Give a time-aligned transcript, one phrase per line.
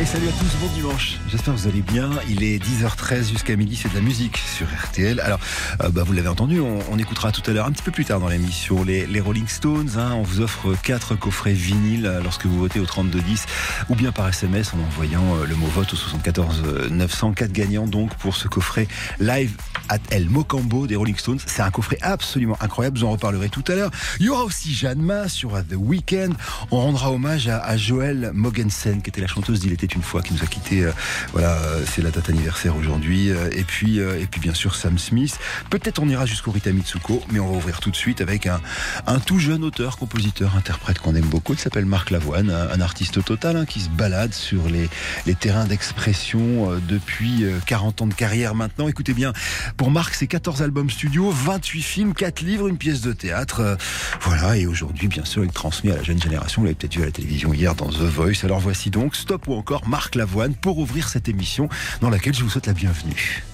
[0.00, 1.18] Et salut à tous, bon dimanche.
[1.28, 2.10] J'espère que vous allez bien.
[2.28, 5.18] Il est 10h13 jusqu'à midi, c'est de la musique sur RTL.
[5.18, 5.40] Alors,
[5.82, 8.20] euh, bah, vous l'avez entendu, on, écoutera tout à l'heure, un petit peu plus tard
[8.20, 9.90] dans l'émission, les, Rolling Stones.
[9.96, 10.12] Hein.
[10.14, 13.46] on vous offre quatre coffrets vinyles euh, lorsque vous votez au 3210
[13.88, 17.32] ou bien par SMS en envoyant euh, le mot vote au 74 900.
[17.32, 18.86] Quatre gagnants donc pour ce coffret
[19.18, 19.50] live
[19.88, 21.40] at El Mocambo des Rolling Stones.
[21.44, 23.90] C'est un coffret absolument incroyable, vous en reparlerez tout à l'heure.
[24.20, 26.34] Il y aura aussi Jeanne Ma sur The Weeknd.
[26.70, 30.22] On rendra hommage à, à Joël Mogensen, qui était la chanteuse d'Il était une fois,
[30.22, 30.84] qui nous a quitté.
[30.84, 30.92] Euh,
[31.32, 33.30] voilà, euh, c'est la date anniversaire aujourd'hui.
[33.30, 35.38] Euh, et puis, et puis bien sûr Sam Smith.
[35.70, 38.60] Peut-être on ira jusqu'au Rita Mitsuko, mais on va ouvrir tout de suite avec un,
[39.06, 41.54] un tout jeune auteur, compositeur, interprète qu'on aime beaucoup.
[41.54, 44.88] Il s'appelle Marc Lavoine, un, artiste total hein, qui se balade sur les,
[45.26, 48.88] les terrains d'expression depuis 40 ans de carrière maintenant.
[48.88, 49.32] Écoutez bien,
[49.76, 53.76] pour Marc, c'est 14 albums studio, 28 films, 4 livres, une pièce de théâtre.
[54.20, 56.62] voilà, et aujourd'hui, bien sûr, il transmet à la jeune génération.
[56.62, 58.44] Vous l'avez peut-être vu à la télévision hier dans The Voice.
[58.44, 61.68] Alors voici donc Stop ou encore Marc Lavoine pour ouvrir cette émission
[62.00, 63.44] dans laquelle je vous souhaite la bienvenue.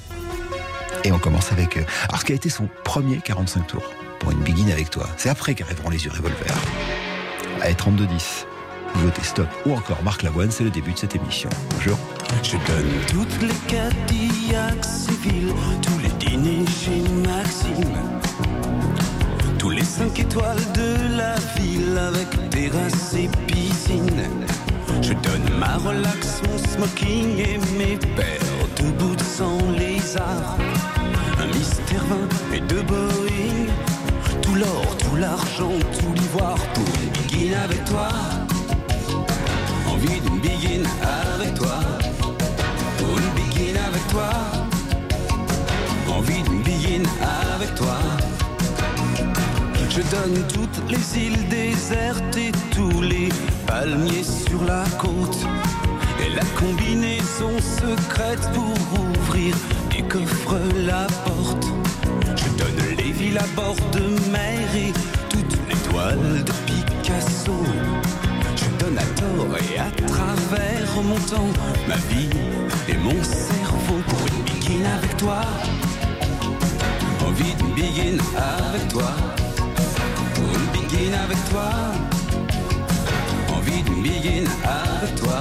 [1.05, 4.30] Et on commence avec euh, alors ce qui a été son premier 45 tours pour
[4.30, 5.08] une begin avec toi.
[5.17, 6.55] C'est après qu'arriveront les yeux revolver.
[7.61, 8.47] Allez, 32-10.
[8.95, 11.50] Vous votez stop ou encore Marc Lavoine, c'est le début de cette émission.
[11.75, 11.98] Bonjour.
[12.42, 13.48] Je donne toutes les
[15.83, 18.20] tous les dîners chez Maxime.
[19.58, 24.43] Tous les 5 étoiles de la ville avec terrasse et piscine.
[25.06, 28.41] Je donne ma relax, mon smoking et mes paires
[28.78, 30.56] de boots sans lézard.
[31.38, 33.66] Un mystère vin et deux Boeing.
[34.41, 38.08] Tout l'or, tout l'argent, tout l'ivoire pour une begin avec toi.
[39.92, 40.88] Envie d'une begin
[41.28, 41.78] avec toi.
[42.96, 44.30] Pour une begin avec toi.
[46.08, 47.02] Envie d'une begin
[47.55, 47.98] avec toi.
[49.91, 53.28] Je donne toutes les îles désertes et tous les
[53.74, 55.40] palmiers sur la côte.
[56.23, 59.55] Et la combinaison secrète pour ouvrir
[59.98, 60.58] et coffre
[60.90, 61.67] la porte.
[62.40, 64.92] Je donne les villes à bord de mer et
[65.29, 67.58] toutes les toiles de Picasso.
[68.61, 71.52] Je donne à tort et à travers mon temps,
[71.89, 72.30] ma vie
[72.89, 75.40] et mon cerveau pour une begin avec toi.
[77.27, 79.11] Envie d'une begin avec toi
[81.13, 82.14] avec toi
[84.04, 85.40] begin avec toi.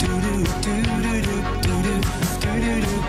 [0.00, 1.82] do do do do do
[2.84, 2.99] do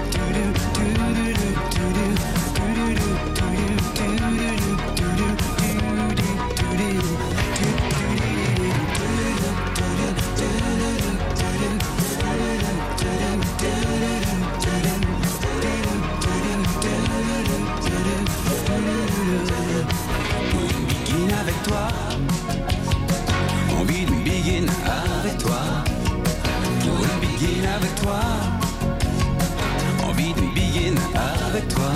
[31.53, 31.91] avec toi.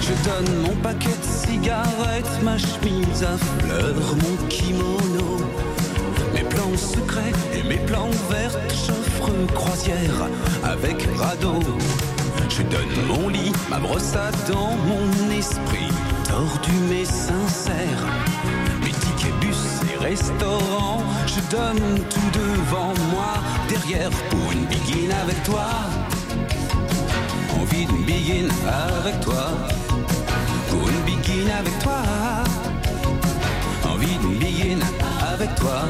[0.00, 5.36] Je donne mon paquet de cigarettes, ma chemise à fleurs, mon kimono.
[6.32, 10.28] Mes plans secrets et mes plans verts, j'offre croisière
[10.64, 11.60] avec radeau.
[12.48, 15.92] Je donne mon lit, ma brosse à dents, mon esprit
[16.26, 18.02] tordu mais sincère.
[18.80, 23.34] Mes tickets bus et restaurants, je donne tout devant moi,
[23.68, 25.68] derrière pour une biguine avec toi
[27.78, 28.50] envie d'une biguine
[28.96, 29.46] avec toi.
[30.68, 32.02] Pour une biguine avec toi.
[33.84, 34.82] Envie d'une biguine
[35.32, 35.82] avec toi.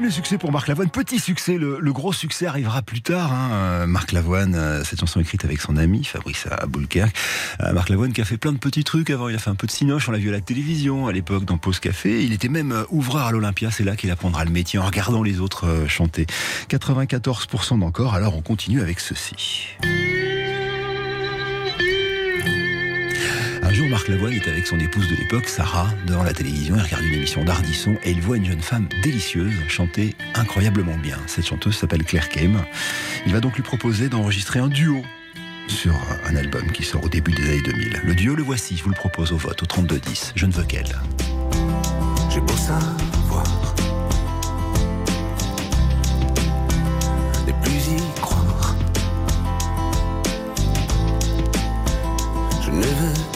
[0.05, 3.33] Premier succès pour Marc Lavoine, petit succès, le, gros succès arrivera plus tard.
[3.33, 3.87] Hein.
[3.87, 7.17] Marc Lavoine, euh, cette chanson écrite avec son ami Fabrice Aboulkerque.
[7.63, 9.55] Euh, Marc Lavoine qui a fait plein de petits trucs avant, il a fait un
[9.55, 12.23] peu de cinoche, on l'a vu à la télévision à l'époque dans Pause Café.
[12.23, 15.23] Il était même euh, ouvreur à l'Olympia, c'est là qu'il apprendra le métier en regardant
[15.23, 16.27] les autres chanter.
[16.69, 19.69] 94% d'encore, alors on continue avec ceci.
[23.95, 26.75] Marc Lavoine est avec son épouse de l'époque, Sarah, devant la télévision.
[26.75, 31.17] Il regarde une émission d'Ardisson et il voit une jeune femme délicieuse chanter incroyablement bien.
[31.29, 32.61] Cette chanteuse s'appelle Claire Kem.
[33.25, 35.05] Il va donc lui proposer d'enregistrer un duo
[35.69, 35.95] sur
[36.27, 38.01] un album qui sort au début des années 2000.
[38.03, 40.33] Le duo, le voici, je vous le propose au vote, au 32-10.
[40.35, 40.93] Je ne veux qu'elle.
[42.31, 43.45] J'ai beau savoir
[47.47, 48.75] ne plus y croire.
[52.61, 53.34] Je ne veux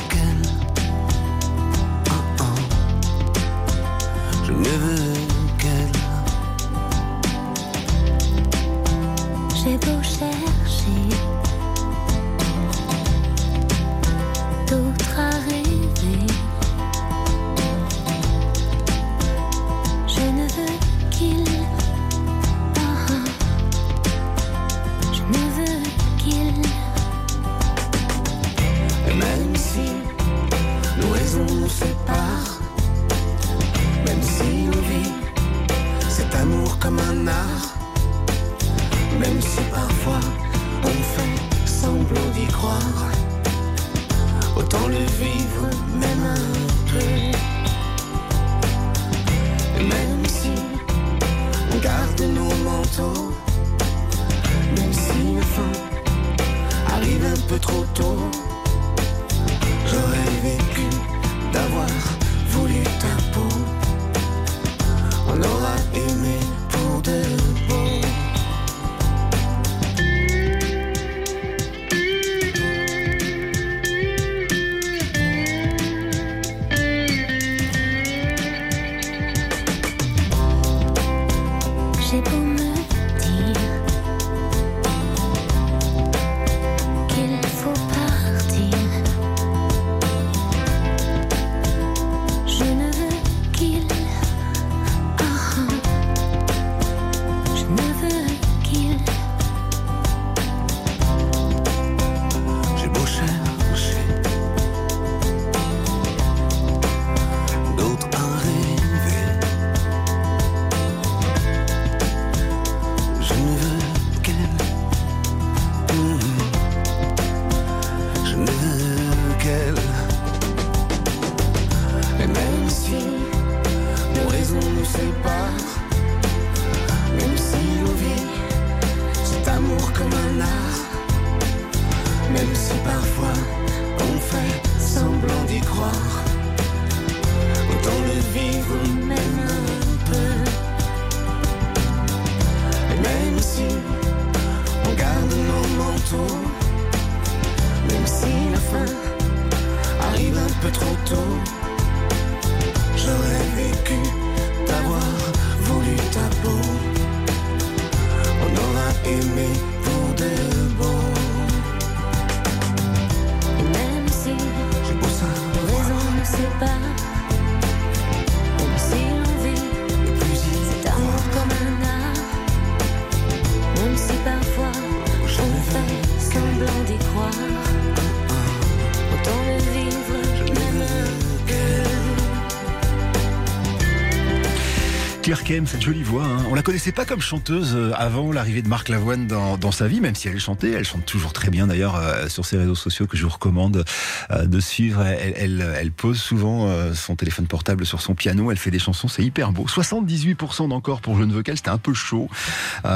[185.28, 186.46] Claire Kem, cette jolie voix, hein.
[186.50, 189.86] on la connaissait pas comme chanteuse euh, avant l'arrivée de Marc Lavoine dans, dans, sa
[189.86, 192.74] vie, même si elle chantait, elle chante toujours très bien d'ailleurs euh, sur ses réseaux
[192.74, 193.84] sociaux que je vous recommande
[194.30, 195.02] euh, de suivre.
[195.02, 198.78] Elle, elle, elle, pose souvent euh, son téléphone portable sur son piano, elle fait des
[198.78, 199.66] chansons, c'est hyper beau.
[199.66, 202.30] 78% d'encore pour Je ne veux qu'elle, c'était un peu chaud.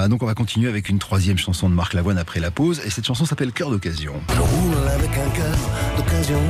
[0.09, 2.89] Donc on va continuer avec une troisième chanson de Marc Lavoine après la pause, et
[2.89, 4.15] cette chanson s'appelle Cœur d'occasion.
[4.35, 5.59] Je roule avec un cœur
[5.99, 6.41] d'occasion.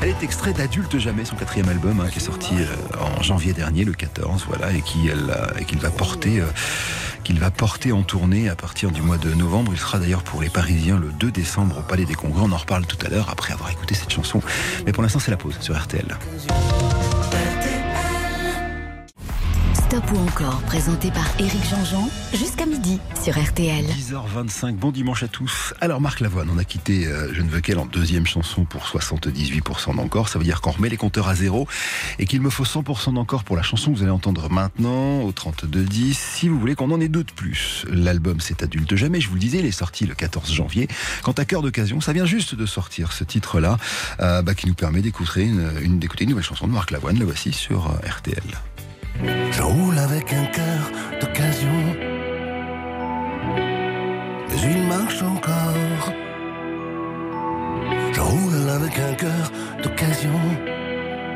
[0.00, 2.66] Elle est extrait d'Adulte Jamais, son quatrième album, hein, qui est sorti euh,
[3.18, 6.46] en janvier dernier, le 14, voilà, euh, et qu'il va porter, euh,
[7.24, 9.72] qu'il va porter en tournée à partir du mois de novembre.
[9.74, 12.42] Il sera d'ailleurs pour les Parisiens le 2 décembre au Palais des Congrès.
[12.44, 14.40] On en reparle tout à l'heure après avoir écouté cette chanson.
[14.86, 16.16] Mais pour l'instant, c'est la pause sur RTL.
[19.88, 23.86] Stop ou encore, présenté par Éric Jean-Jean, jusqu'à midi sur RTL.
[23.86, 25.72] 10h25, bon dimanche à tous.
[25.80, 28.82] Alors Marc Lavoine, on a quitté euh, Je ne veux qu'elle en deuxième chanson pour
[28.82, 30.28] 78% d'encore.
[30.28, 31.66] Ça veut dire qu'on remet les compteurs à zéro
[32.18, 35.32] et qu'il me faut 100% d'encore pour la chanson que vous allez entendre maintenant au
[35.32, 36.12] 32-10.
[36.12, 37.86] Si vous voulez qu'on en ait deux de plus.
[37.90, 40.86] L'album C'est adulte jamais, je vous le disais, il est sorti le 14 janvier.
[41.22, 43.78] Quant à Cœur d'occasion, ça vient juste de sortir ce titre-là
[44.20, 47.18] euh, bah, qui nous permet d'écouter une, une, d'écouter une nouvelle chanson de Marc Lavoine.
[47.18, 48.42] Le voici sur euh, RTL.
[49.24, 51.82] Je roule avec un cœur d'occasion.
[54.48, 56.12] Mais il marche encore.
[58.12, 60.40] Je roule avec un cœur d'occasion.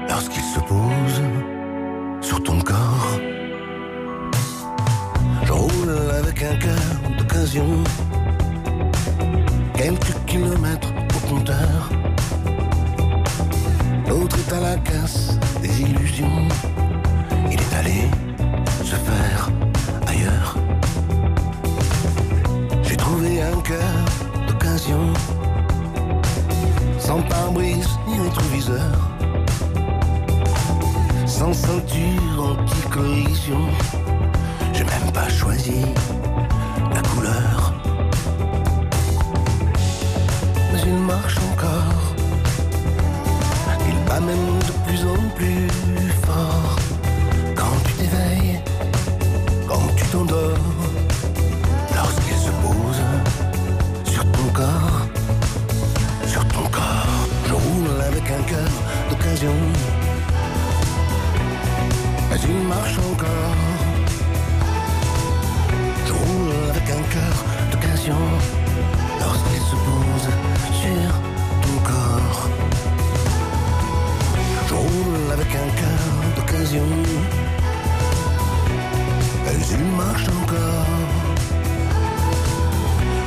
[0.08, 1.22] Lorsqu'il se pose
[2.20, 3.18] sur ton corps.
[5.44, 7.82] Je roule avec un cœur d'occasion.
[9.74, 11.90] Quelques kilomètres au compteur.
[14.08, 16.48] L'autre est à la casse des illusions.
[17.50, 18.08] Il est allé
[18.84, 19.50] se faire
[20.06, 20.56] ailleurs.
[22.82, 24.04] J'ai trouvé un cœur
[24.46, 25.12] d'occasion,
[26.98, 28.96] sans pare-brise ni rétroviseur,
[31.26, 33.66] sans ceinture anti-collision.
[34.72, 35.84] J'ai même pas choisi
[36.94, 37.72] la couleur.
[40.72, 42.14] Mais il marche encore,
[43.88, 45.68] il bat même de plus en plus
[46.22, 46.76] fort
[49.68, 50.58] quand tu t'endors,
[51.94, 53.02] lorsqu'il se pose
[54.04, 55.06] sur ton corps,
[56.26, 58.70] sur ton corps, je roule avec un cœur
[59.10, 59.54] d'occasion,
[62.30, 63.56] mais il marche encore?
[66.06, 67.36] Je roule avec un cœur
[67.70, 68.22] d'occasion,
[69.20, 70.28] lorsqu'il se pose
[70.80, 71.12] sur
[71.62, 72.48] ton corps.
[74.68, 76.02] Je roule avec un cœur
[76.36, 76.88] d'occasion.
[79.44, 80.86] Mais il marche encore.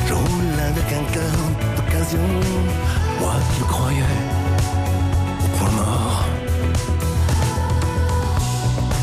[0.08, 1.38] Je roule avec un cœur
[1.76, 2.28] d'occasion.
[3.20, 4.20] Moi qui croyais
[5.44, 6.26] au point mort.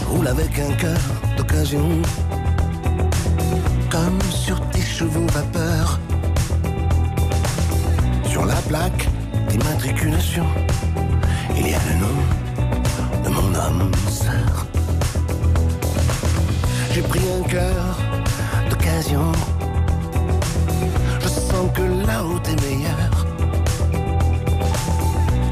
[0.00, 1.00] Je roule avec un cœur
[1.36, 1.88] d'occasion.
[3.90, 6.00] Comme sur tes chevaux vapeur.
[8.24, 9.08] Sur la plaque
[9.48, 10.46] d'immatriculation,
[11.54, 12.18] il y a le nom
[13.24, 14.71] de mon âme sœur.
[16.94, 17.96] J'ai pris un cœur
[18.68, 19.32] d'occasion.
[21.20, 23.26] Je sens que route est meilleure.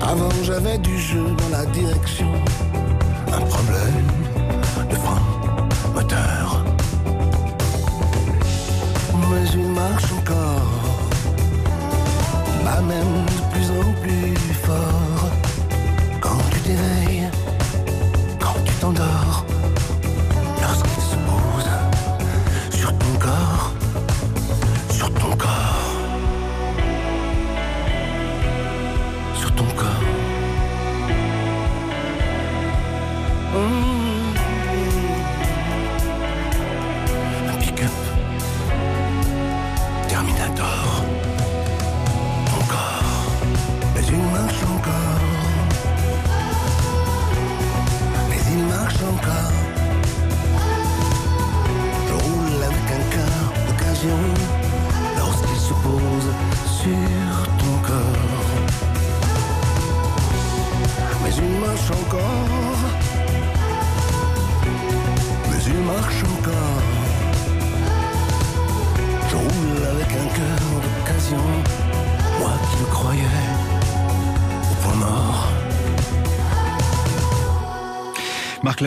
[0.03, 2.31] Avant j'avais du jeu dans la direction.
[3.33, 4.07] Un problème
[4.91, 5.23] de frein
[5.95, 6.63] moteur.
[9.15, 10.73] Mais il marche encore.
[12.65, 15.31] Bat même de plus en plus fort.
[16.21, 17.10] Quand tu t'éveilles,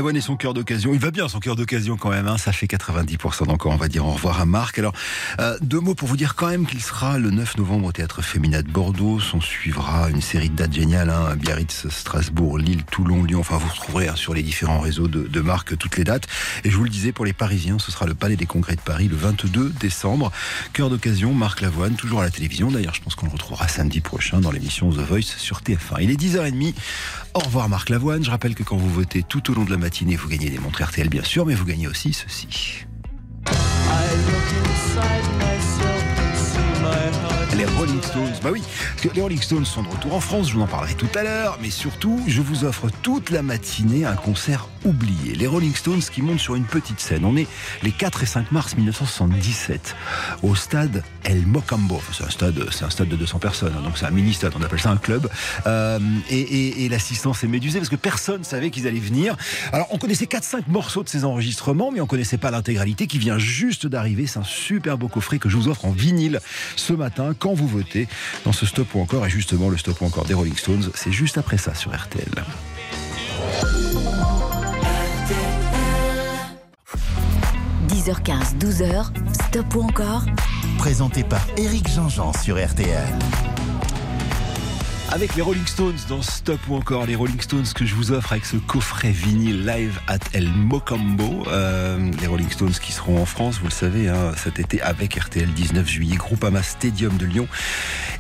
[0.04, 0.94] Marc Lavoine et son cœur d'occasion.
[0.94, 2.28] Il va bien son cœur d'occasion quand même.
[2.28, 2.38] Hein.
[2.38, 3.72] Ça fait 90% d'encore.
[3.72, 4.78] On va dire au revoir à Marc.
[4.78, 4.92] Alors,
[5.40, 8.22] euh, deux mots pour vous dire quand même qu'il sera le 9 novembre au Théâtre
[8.22, 9.20] Féminin de Bordeaux.
[9.34, 11.10] On suivra une série de dates géniales.
[11.10, 11.38] Hein.
[11.38, 13.40] Biarritz, Strasbourg, Lille, Toulon, Lyon.
[13.40, 16.28] Enfin, vous retrouverez hein, sur les différents réseaux de, de Marc toutes les dates.
[16.66, 18.82] Et je vous le disais, pour les Parisiens, ce sera le Palais des Congrès de
[18.82, 20.34] Paris le 22 décembre.
[20.74, 22.70] Cœur d'occasion, Marc Lavoine, toujours à la télévision.
[22.72, 26.02] D'ailleurs, je pense qu'on le retrouvera samedi prochain dans l'émission The Voice sur TF1.
[26.02, 26.74] Il est 10h30.
[27.36, 28.24] Au revoir Marc Lavoine.
[28.24, 30.60] Je rappelle que quand vous votez tout au long de la matinée, vous gagnez des
[30.60, 32.86] montres RTL bien sûr, mais vous gagnez aussi ceci.
[37.56, 38.64] Les Rolling Stones, bah oui,
[38.96, 41.10] parce que les Rolling Stones sont de retour en France, je vous en parlerai tout
[41.14, 45.36] à l'heure, mais surtout, je vous offre toute la matinée un concert oublié.
[45.36, 47.26] Les Rolling Stones qui montent sur une petite scène.
[47.26, 47.48] On est
[47.84, 49.96] les 4 et 5 mars 1977
[50.42, 52.02] au stade El Mocambo.
[52.12, 54.54] C'est un stade, c'est un stade de 200 personnes, hein, donc c'est un mini stade.
[54.60, 55.30] On appelle ça un club.
[55.68, 59.38] Euh, et, et, et l'assistance est médusée parce que personne savait qu'ils allaient venir.
[59.72, 63.38] Alors, on connaissait 4-5 morceaux de ces enregistrements, mais on connaissait pas l'intégralité qui vient
[63.38, 64.28] juste d'arriver.
[64.28, 66.40] C'est un super beau coffret que je vous offre en vinyle
[66.76, 68.08] ce matin vous votez
[68.46, 69.26] dans ce stop ou encore.
[69.26, 72.26] Et justement, le stop ou encore des Rolling Stones, c'est juste après ça sur RTL.
[77.88, 79.06] 10h15, 12h,
[79.46, 80.26] stop ou encore
[80.78, 83.08] Présenté par Eric Jean-Jean sur RTL.
[85.14, 88.32] Avec les Rolling Stones dans Stop ou encore les Rolling Stones que je vous offre
[88.32, 91.44] avec ce coffret vinyle live at El Mocambo.
[91.50, 95.14] Euh, les Rolling Stones qui seront en France, vous le savez, hein, cet été avec
[95.14, 97.48] RTL 19 juillet, Groupama Stadium de Lyon.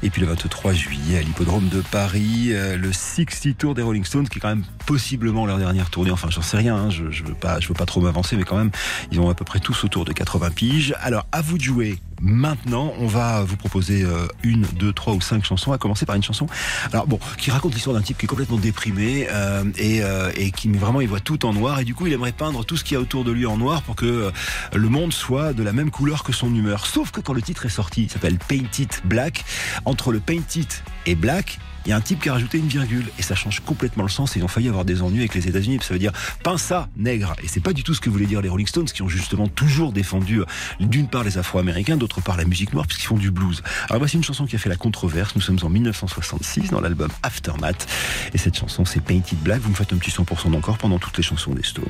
[0.04, 4.06] Et puis le 23 juillet à l'hippodrome de Paris, euh, le 60 Tour des Rolling
[4.06, 6.12] Stones qui est quand même possiblement leur dernière tournée.
[6.12, 8.44] Enfin, j'en sais rien, hein, je, je veux pas, je veux pas trop m'avancer, mais
[8.44, 8.72] quand même,
[9.12, 10.94] ils ont à peu près tous autour de 80 piges.
[11.02, 11.98] Alors, à vous de jouer.
[12.25, 15.74] Maintenant, on va vous proposer euh, une, deux, trois ou cinq chansons.
[15.74, 16.48] À commencer par une chanson,
[16.92, 20.51] alors bon, qui raconte l'histoire d'un type qui est complètement déprimé euh, et, euh, et
[20.51, 22.84] qui vraiment il voit tout en noir et du coup il aimerait peindre tout ce
[22.84, 24.32] qu'il y a autour de lui en noir pour que euh,
[24.74, 26.86] le monde soit de la même couleur que son humeur.
[26.86, 29.44] Sauf que quand le titre est sorti, il s'appelle Paint It Black.
[29.86, 32.68] Entre le Paint It et Black, il y a un type qui a rajouté une
[32.68, 34.36] virgule et ça change complètement le sens.
[34.36, 35.80] Ils ont failli avoir des ennuis avec les États-Unis.
[35.82, 36.12] Ça veut dire
[36.44, 37.36] pince ça, nègre.
[37.44, 39.48] Et c'est pas du tout ce que voulaient dire les Rolling Stones, qui ont justement
[39.48, 40.46] toujours défendu euh,
[40.80, 43.62] d'une part les Afro-Américains, d'autre part la musique noire, puisqu'ils font du blues.
[43.90, 45.36] Alors voici une chanson qui a fait la controverse.
[45.36, 47.88] Nous sommes en 1966 dans l'album Aftermath.
[48.34, 49.62] Et cette chanson, c'est Painted Black.
[49.62, 51.84] Vous me faites un petit 100% d'encore pendant toutes les chansons des Stones.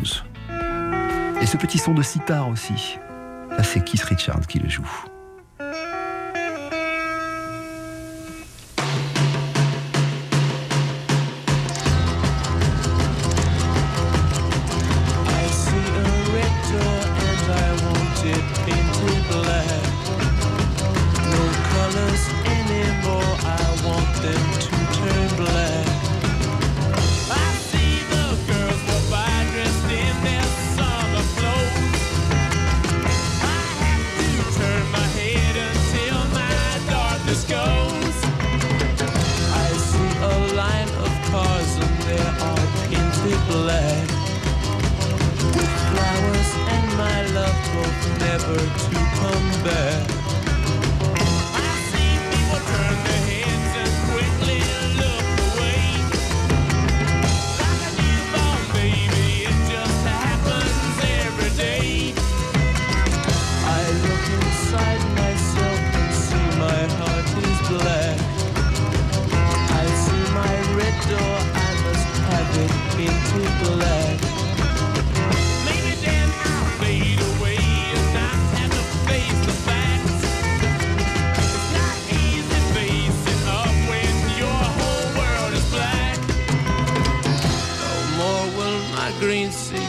[1.41, 2.97] Et ce petit son de sitar aussi.
[3.57, 4.87] Ça, c'est Keith Richards qui le joue.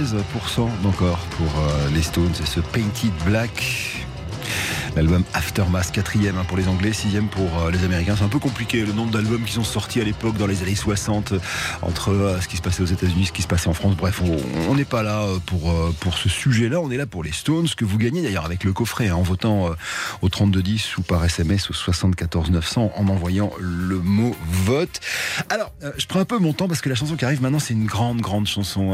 [0.00, 4.06] 96% d'encore pour euh, les Stones et ce Painted Black.
[4.96, 8.16] L'album Aftermath, quatrième hein, pour les Anglais, sixième pour euh, les Américains.
[8.16, 10.74] C'est un peu compliqué le nombre d'albums qui sont sortis à l'époque dans les années
[10.74, 11.34] 60
[11.82, 13.94] entre euh, ce qui se passait aux États-Unis, ce qui se passait en France.
[13.94, 14.20] Bref,
[14.68, 16.80] on n'est pas là pour, pour ce sujet-là.
[16.80, 19.22] On est là pour les Stones, que vous gagnez d'ailleurs avec le coffret hein, en
[19.22, 19.70] votant
[20.22, 25.00] au 3210 ou par SMS au 74 900 en envoyant le mot vote.
[25.50, 27.74] Alors, je prends un peu mon temps parce que la chanson qui arrive maintenant, c'est
[27.74, 28.92] une grande, grande chanson.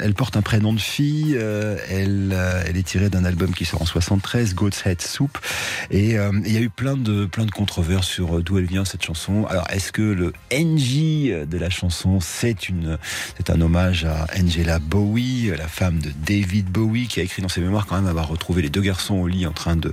[0.00, 1.34] elle porte un prénom de fille.
[1.34, 5.38] elle, elle est tirée d'un album qui sort en 73, God's Head Soup.
[5.90, 8.66] Et euh, il y a eu plein de, plein de controverses sur euh, d'où elle
[8.66, 9.46] vient cette chanson.
[9.46, 12.98] Alors, est-ce que le NJ de la chanson, c'est une,
[13.36, 17.48] c'est un hommage à Angela Bowie, la femme de David Bowie, qui a écrit dans
[17.48, 19.92] ses mémoires quand même avoir retrouvé les deux garçons au lit en train de,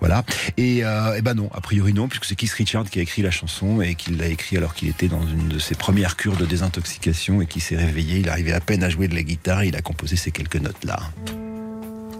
[0.00, 0.24] voilà.
[0.56, 3.22] Et, euh, et ben non, a priori non, puisque c'est Keith Richard qui a écrit
[3.22, 6.36] la chanson et qu'il l'a écrit alors qu'il était dans une de ses premières cures
[6.36, 8.18] de désintoxication et qui s'est réveillé.
[8.18, 10.56] Il arrivait à peine à jouer de la guitare et il a composé ces quelques
[10.56, 10.98] notes là.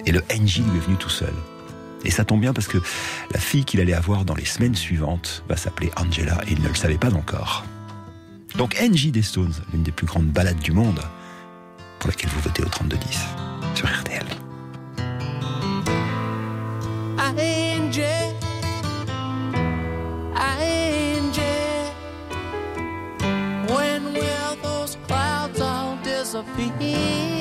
[0.07, 1.33] Et le NJ lui est venu tout seul.
[2.05, 2.79] Et ça tombe bien parce que
[3.33, 6.69] la fille qu'il allait avoir dans les semaines suivantes va s'appeler Angela et il ne
[6.69, 7.65] le savait pas encore.
[8.57, 11.01] Donc NJ des Stones, l'une des plus grandes balades du monde,
[11.99, 13.19] pour laquelle vous votez au 3210
[13.75, 14.27] sur RTL.
[26.41, 27.40] of.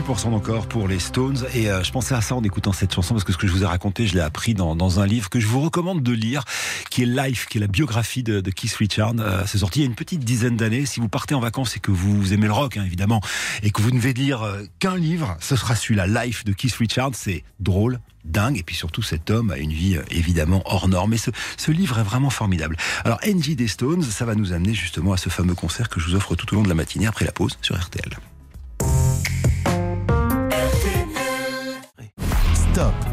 [0.00, 1.46] 100% encore pour les Stones.
[1.54, 3.52] Et euh, je pensais à ça en écoutant cette chanson parce que ce que je
[3.52, 6.44] vous ai raconté, je l'ai appris dans, un livre que je vous recommande de lire,
[6.90, 9.14] qui est Life, qui est la biographie de, de Keith Richards.
[9.18, 10.86] Euh, c'est sorti il y a une petite dizaine d'années.
[10.86, 13.20] Si vous partez en vacances et que vous aimez le rock, hein, évidemment,
[13.62, 16.74] et que vous ne devez lire euh, qu'un livre, ce sera celui-là, Life de Keith
[16.76, 17.14] Richards.
[17.14, 18.58] C'est drôle, dingue.
[18.58, 21.12] Et puis surtout, cet homme a une vie euh, évidemment hors norme.
[21.12, 22.76] Et ce, ce livre est vraiment formidable.
[23.04, 26.06] Alors, NG des Stones, ça va nous amener justement à ce fameux concert que je
[26.06, 28.16] vous offre tout au long de la matinée après la pause sur RTL.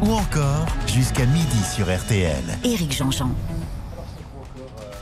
[0.02, 2.42] Ou encore jusqu'à midi sur RTL.
[2.64, 3.30] Éric Jean-Jean.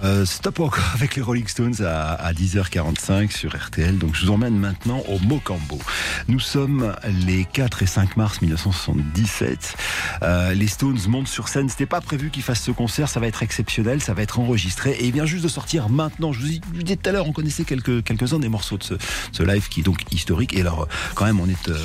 [0.07, 3.99] Euh, stop encore avec les Rolling Stones à, à 10h45 sur RTL.
[3.99, 5.81] Donc je vous emmène maintenant au Mocambo.
[6.29, 6.95] Nous sommes
[7.27, 9.75] les 4 et 5 mars 1977.
[10.23, 11.69] Euh, les Stones montent sur scène.
[11.69, 13.09] C'était pas prévu qu'ils fassent ce concert.
[13.09, 14.01] Ça va être exceptionnel.
[14.01, 14.93] Ça va être enregistré.
[14.93, 16.33] Et il vient juste de sortir maintenant.
[16.33, 18.95] Je vous dis- disais tout à l'heure, on connaissait quelques, quelques-uns des morceaux de ce,
[19.33, 20.55] ce live qui est donc historique.
[20.55, 21.77] Et alors, quand même, on est, euh,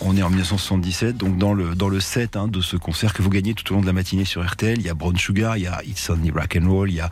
[0.00, 1.16] on, est en 1977.
[1.16, 3.76] Donc dans le, dans le set hein, de ce concert que vous gagnez tout au
[3.76, 6.10] long de la matinée sur RTL, il y a Brown Sugar, il y a It's
[6.10, 7.10] Only Rock and Roll, il y a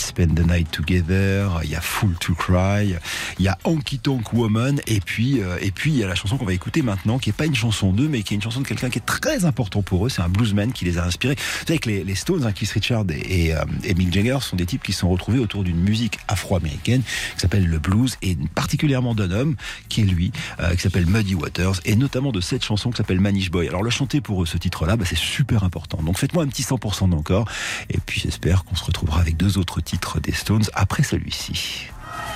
[0.00, 2.94] Spend the Night Together, il y a Full to Cry,
[3.38, 6.14] il y a Honky Tonk Woman, et puis, euh, et puis il y a la
[6.14, 8.42] chanson qu'on va écouter maintenant, qui est pas une chanson d'eux, mais qui est une
[8.42, 10.08] chanson de quelqu'un qui est très important pour eux.
[10.08, 11.34] C'est un bluesman qui les a inspirés.
[11.34, 13.64] Vous savez que les, Stones, hein, Keith Richards et, et, euh,
[13.96, 17.02] Mick Jagger sont des types qui se sont retrouvés autour d'une musique afro-américaine
[17.34, 19.56] qui s'appelle le blues, et particulièrement d'un homme
[19.88, 23.20] qui est lui, euh, qui s'appelle Muddy Waters, et notamment de cette chanson qui s'appelle
[23.20, 23.68] Manish Boy.
[23.68, 26.02] Alors le chanter pour eux, ce titre-là, bah, c'est super important.
[26.02, 27.48] Donc faites-moi un petit 100% d'encore,
[27.90, 31.86] et puis j'espère qu'on se retrouvera avec deux autres titres des Stones après celui-ci.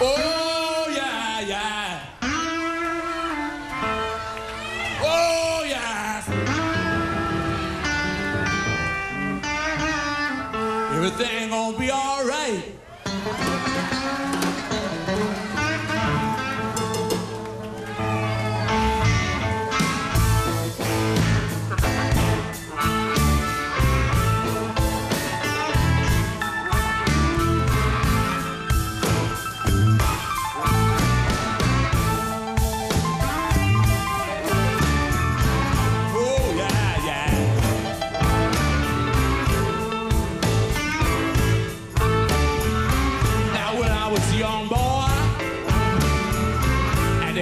[0.00, 0.05] Oh.
[0.18, 0.33] Oh.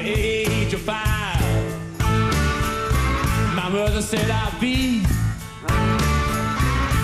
[0.03, 1.41] The age of five,
[3.55, 5.01] my mother said I'd be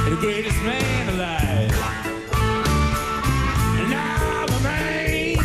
[0.08, 1.72] the greatest man alive.
[3.78, 5.38] And now I'm a man.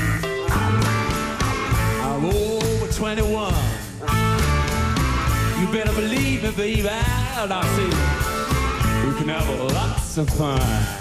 [2.07, 3.53] I'm over 21.
[5.59, 6.87] You better believe me, baby.
[6.87, 11.00] And I say we can have lots of fun.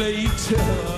[0.00, 0.89] later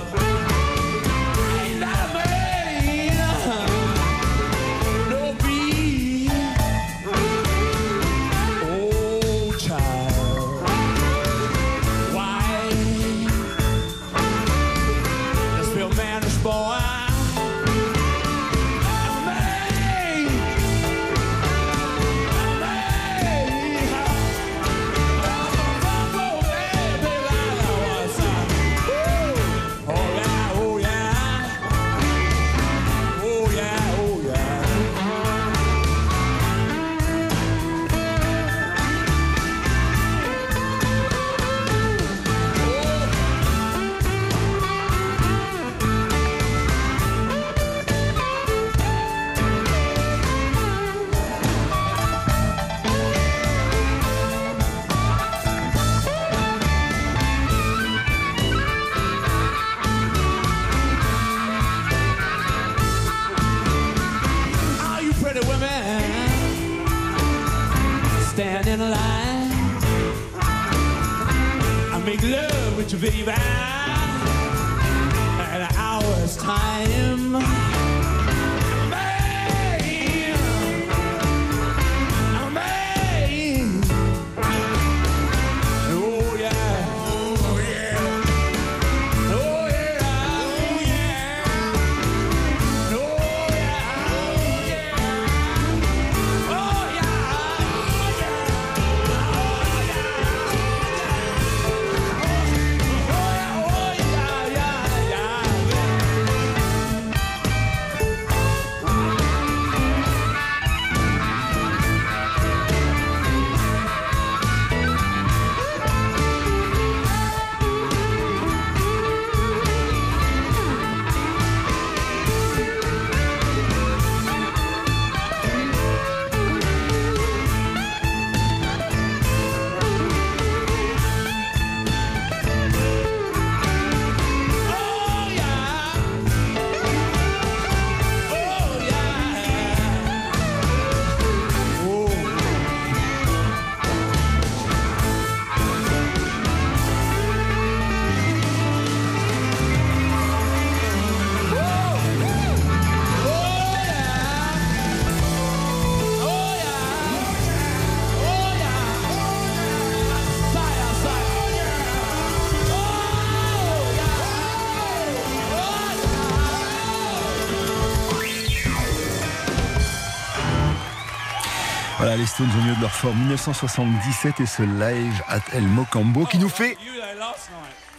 [172.33, 176.49] Stones au milieu de leur forme 1977 et ce live at El Mocambo qui nous
[176.49, 176.77] fait.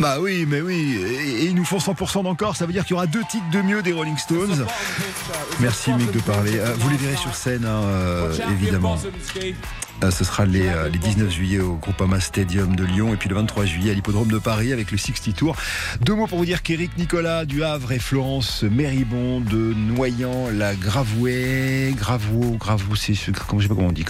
[0.01, 2.93] Bah oui, mais oui, et, et ils nous font 100% d'encore, ça veut dire qu'il
[2.93, 4.67] y aura deux titres de mieux des Rolling Stones.
[5.61, 6.59] Merci Mick de parler.
[6.59, 8.99] Euh, vous les verrez sur scène, hein, euh, évidemment.
[10.03, 13.29] Euh, ce sera les, euh, les 19 juillet au Groupama Stadium de Lyon et puis
[13.29, 15.57] le 23 juillet à l'hippodrome de Paris avec le 60 Tour.
[16.01, 20.75] Deux mots pour vous dire qu'Éric Nicolas du Havre et Florence Méribon de Noyant, la
[20.75, 24.05] Gravouet, Gravou, Gravou, c'est ce- comment je sais pas comment on dit,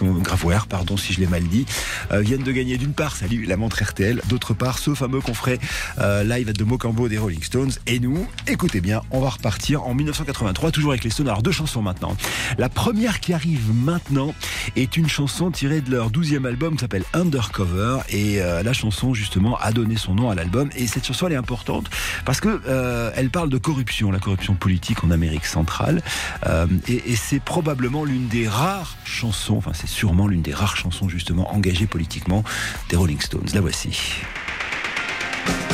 [0.69, 1.67] pardon si je l'ai mal dit,
[2.13, 5.35] euh, viennent de gagner d'une part, salut, la montre RTL, d'autre part, ce fameux qu'on
[5.35, 5.59] ferait
[5.99, 7.73] euh, live de Mocambo des Rolling Stones.
[7.87, 11.29] Et nous, écoutez bien, on va repartir en 1983, toujours avec les Stones.
[11.29, 12.17] Alors deux chansons maintenant.
[12.59, 14.35] La première qui arrive maintenant
[14.77, 19.15] est une chanson tirée de leur 12e album qui s'appelle Undercover et euh, la chanson
[19.15, 21.89] justement a donné son nom à l'album et cette chanson elle est importante
[22.25, 26.03] parce que euh, elle parle de corruption, la corruption politique en Amérique centrale
[26.47, 31.09] Euh, et, c'est probablement l'une des rares chansons, enfin c'est sûrement l'une des rares chansons
[31.09, 32.45] justement engagées politiquement
[32.91, 33.49] des Rolling Stones.
[33.55, 33.99] La voici.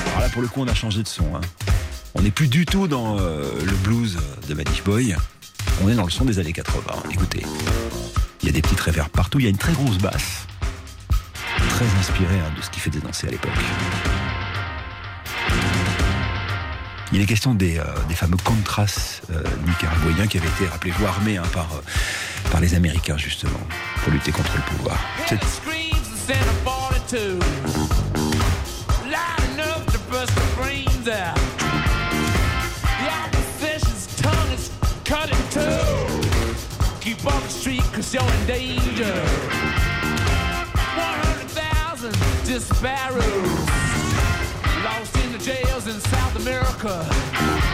[0.08, 1.34] Alors là pour le coup on a changé de son.
[1.34, 1.40] hein.
[2.14, 5.16] On n'est plus du tout dans le blues de Manish Boy.
[5.82, 6.82] On est dans le son des années 80.
[7.10, 7.42] Écoutez.
[8.42, 9.38] Il y a des petites réverbes partout.
[9.38, 10.46] Il y a une très grosse basse.
[11.68, 13.50] Très inspirée hein, de ce qui fait danser à l'époque.
[17.12, 18.86] Il est question des, euh, fameux contras
[19.30, 23.60] euh, nicaraguayens qui avaient été, rappelez-vous, armés hein, par, euh, par les Américains, justement,
[24.02, 24.96] pour lutter contre le pouvoir.
[38.12, 39.14] You're in danger.
[40.96, 42.12] 100,000
[42.44, 43.68] disparados.
[44.82, 47.69] Lost in the jails in South America.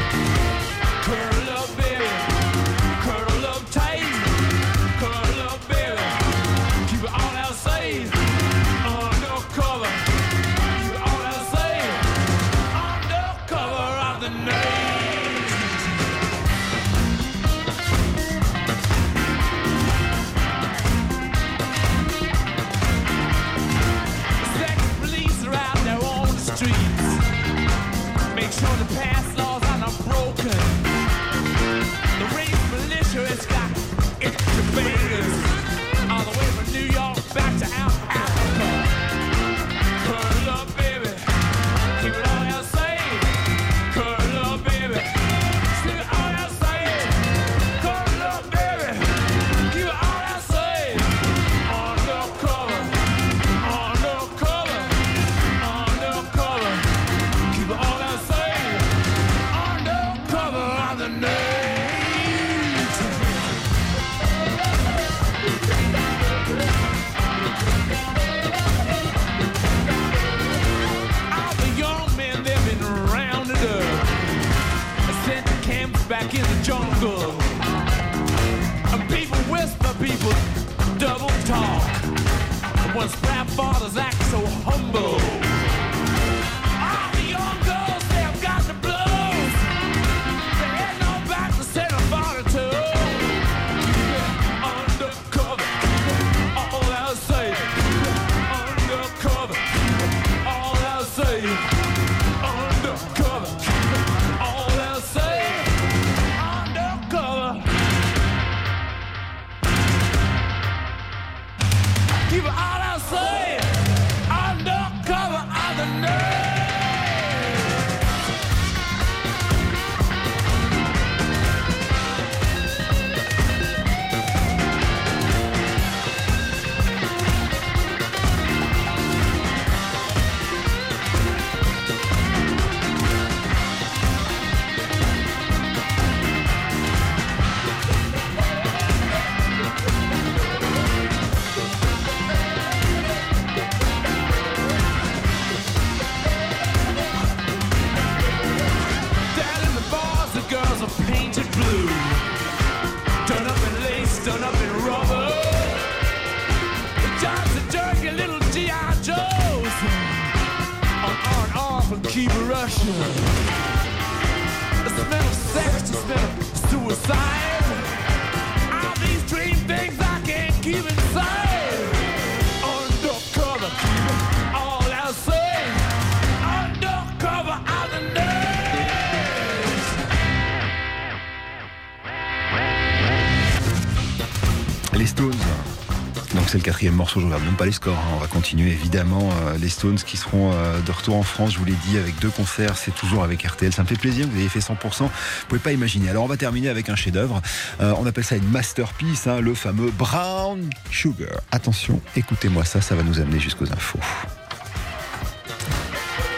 [186.56, 187.94] Le quatrième morceau, je regarde même pas les scores.
[187.96, 188.14] hein.
[188.16, 191.52] On va continuer évidemment euh, les Stones qui seront euh, de retour en France.
[191.52, 193.72] Je vous l'ai dit avec deux concerts, c'est toujours avec RTL.
[193.72, 194.74] Ça me fait plaisir vous ayez fait 100%.
[195.02, 195.10] Vous
[195.48, 196.10] pouvez pas imaginer.
[196.10, 197.40] Alors on va terminer avec un chef-d'œuvre.
[197.80, 201.40] Euh, on appelle ça une masterpiece, hein, le fameux Brown Sugar.
[201.52, 204.00] Attention, écoutez-moi ça, ça va nous amener jusqu'aux infos.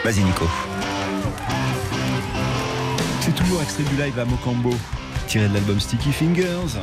[0.03, 0.47] Vas-y Nico.
[3.21, 4.75] C'est toujours extrait du live à Mocambo,
[5.27, 6.79] tiré de l'album Sticky Fingers.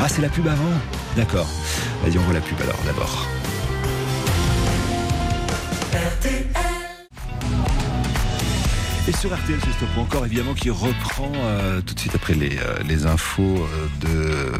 [0.00, 0.62] Ah, c'est la pub avant
[1.16, 1.46] D'accord.
[2.02, 3.26] Vas-y, on voit la pub alors d'abord.
[9.06, 12.56] Et sur RTL, c'est Stop encore, évidemment, qui reprend euh, tout de suite après les,
[12.56, 14.52] euh, infos euh, de,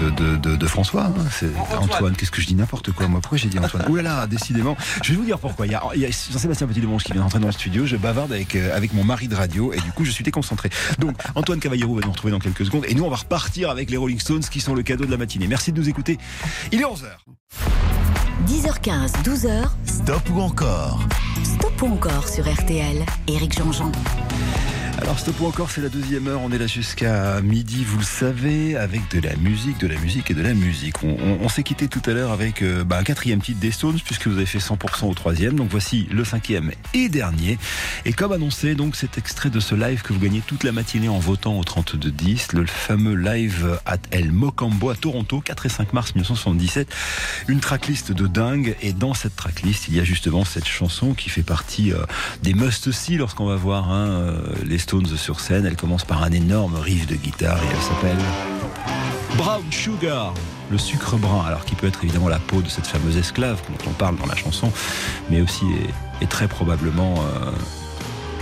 [0.00, 1.04] de, de, de- de François.
[1.06, 1.14] hein.
[1.30, 3.20] C'est Antoine, qu'est-ce que je dis N'importe quoi, moi.
[3.20, 4.76] Pourquoi j'ai dit Antoine Ouh là là, décidément.
[5.02, 5.66] Je vais vous dire pourquoi.
[5.66, 7.86] Il y a, il y a Jean-Sébastien Petit-Demange qui vient d'entrer dans le studio.
[7.86, 10.70] Je bavarde avec, euh, avec mon mari de radio et du coup, je suis déconcentré.
[10.98, 12.84] Donc, Antoine Cavallero va nous retrouver dans quelques secondes.
[12.88, 15.16] Et nous, on va repartir avec les Rolling Stones qui sont le cadeau de la
[15.16, 15.46] matinée.
[15.46, 16.18] Merci de nous écouter.
[16.72, 17.06] Il est 11h.
[18.46, 21.00] 10h15, 12h, Stop ou encore?
[21.42, 23.04] Stop ou encore sur RTL.
[23.26, 23.90] Éric Jean-Jean.
[25.00, 26.40] Alors stop ou encore, c'est la deuxième heure.
[26.42, 30.32] On est là jusqu'à midi, vous le savez, avec de la musique, de la musique
[30.32, 31.04] et de la musique.
[31.04, 34.26] On, s'est quitté tout à l'heure avec euh, bah, un quatrième titre des Stones, puisque
[34.26, 35.54] vous avez fait 100% au troisième.
[35.54, 37.58] Donc voici le cinquième et dernier.
[38.06, 41.08] Et comme annoncé, donc cet extrait de ce live que vous gagnez toute la matinée
[41.08, 45.92] en votant au 32-10, le fameux live at El Mocambo à Toronto, 4 et 5
[45.92, 46.92] mars 1977.
[47.46, 48.74] Une tracklist de dingue.
[48.82, 52.04] Et dans cette tracklist, il y a justement cette chanson qui fait partie euh,
[52.42, 55.66] des must-see lorsqu'on va voir hein, euh, les Stones sur scène.
[55.66, 58.16] Elle commence par un énorme riff de guitare et elle s'appelle
[59.36, 60.32] Brown Sugar,
[60.70, 63.90] le sucre brun, alors qui peut être évidemment la peau de cette fameuse esclave dont
[63.90, 64.72] on parle dans la chanson,
[65.28, 65.66] mais aussi
[66.22, 67.50] et, très probablement euh,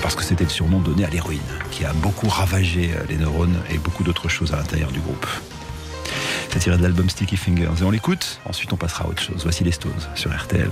[0.02, 1.40] parce que c'était le surnom donné à l'héroïne,
[1.72, 5.26] qui a beaucoup ravagé euh, les neurones et beaucoup d'autres choses à l'intérieur du groupe.
[6.52, 9.40] C'est tiré de l'album Sticky Fingers et on l'écoute, ensuite on passera à autre chose.
[9.42, 10.70] Voici les Stones sur RTL.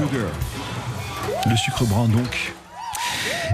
[0.00, 2.43] Le sucre brun donc.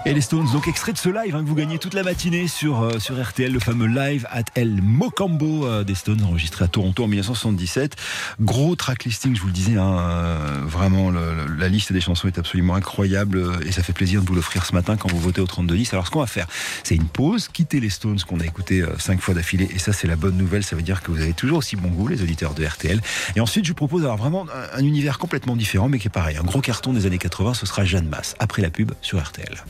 [0.06, 2.48] Et les Stones, donc extrait de ce live hein, que vous gagnez toute la matinée
[2.48, 6.68] sur, euh, sur RTL, le fameux live at El Mocambo euh, des Stones, enregistré à
[6.68, 7.96] Toronto en 1977.
[8.40, 12.38] Gros track listing, je vous le disais, hein, euh, vraiment, la liste des chansons est
[12.38, 15.46] absolument incroyable et ça fait plaisir de vous l'offrir ce matin quand vous votez au
[15.46, 15.92] 3210.
[15.92, 16.46] Alors ce qu'on va faire,
[16.82, 19.92] c'est une pause, quitter les Stones qu'on a écouté euh, cinq fois d'affilée et ça
[19.92, 22.22] c'est la bonne nouvelle, ça veut dire que vous avez toujours aussi bon goût, les
[22.22, 23.02] auditeurs de RTL.
[23.36, 26.10] Et ensuite, je vous propose d'avoir vraiment un, un univers complètement différent, mais qui est
[26.10, 26.38] pareil.
[26.38, 29.62] Un gros carton des années 80, ce sera Jeanne Masse, après la pub sur RTL.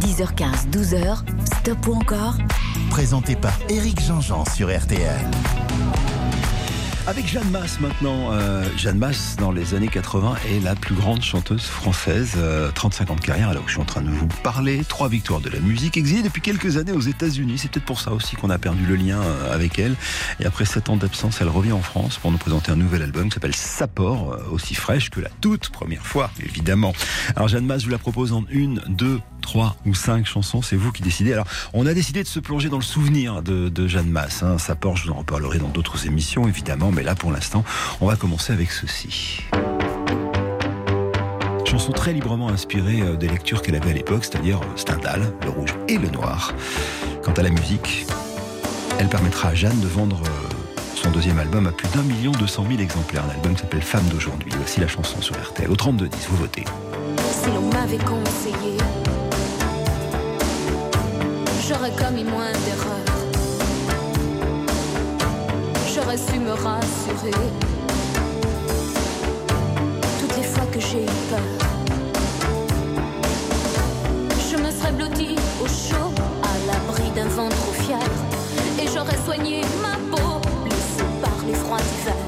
[0.00, 1.18] 10h15, 12h,
[1.58, 2.36] stop ou encore
[2.88, 5.20] Présenté par Éric Jean-Jean sur RTL.
[7.06, 8.32] Avec Jeanne Masse maintenant.
[8.32, 12.34] Euh, Jeanne Masse, dans les années 80, est la plus grande chanteuse française.
[12.36, 14.84] Euh, 35 ans de carrière, là où je suis en train de vous parler.
[14.86, 15.96] Trois victoires de la musique.
[15.96, 17.58] Exilée depuis quelques années aux États-Unis.
[17.58, 19.96] C'est peut-être pour ça aussi qu'on a perdu le lien euh, avec elle.
[20.40, 23.28] Et après sept ans d'absence, elle revient en France pour nous présenter un nouvel album
[23.28, 26.92] qui s'appelle Sapor, euh, aussi fraîche que la toute première fois, évidemment.
[27.34, 30.62] Alors Jeanne Masse, je vous la propose en une, deux, trois ou cinq chansons.
[30.62, 31.32] C'est vous qui décidez.
[31.32, 34.42] Alors, on a décidé de se plonger dans le souvenir de, Jeanne Masse.
[34.42, 34.58] Hein.
[34.58, 36.92] Sapor, je vous en reparlerai dans d'autres émissions, évidemment.
[36.92, 37.64] Mais là, pour l'instant,
[38.00, 39.40] on va commencer avec ceci.
[41.64, 45.50] Chanson très librement inspirée euh, des lectures qu'elle avait à l'époque, c'est-à-dire euh, Stendhal, le
[45.50, 46.52] rouge et le noir.
[47.22, 48.06] Quant à la musique,
[48.98, 50.48] elle permettra à Jeanne de vendre euh,
[50.96, 53.24] son deuxième album à plus d'un million deux cent mille exemplaires.
[53.24, 54.50] Un album qui s'appelle Femme d'aujourd'hui.
[54.56, 55.70] Voici la chanson sur RTL.
[55.70, 56.64] Au 32-10, vous votez.
[57.30, 58.76] Si m'avait conseillé,
[61.70, 63.10] j'aurais commis moins d'erreurs.
[65.94, 67.48] J'aurais su me rassurer.
[70.20, 71.50] Toutes les fois que j'ai eu peur,
[74.50, 76.10] je me serais blottie au chaud,
[76.42, 78.10] à l'abri d'un vent trop fier.
[78.82, 82.20] Et j'aurais soigné ma peau, blessée par les froids d'hiver.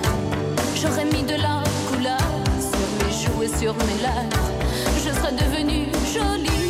[0.80, 2.30] J'aurais mis de la couleur
[2.60, 4.46] sur mes joues et sur mes lèvres.
[5.04, 6.61] Je serais devenue jolie.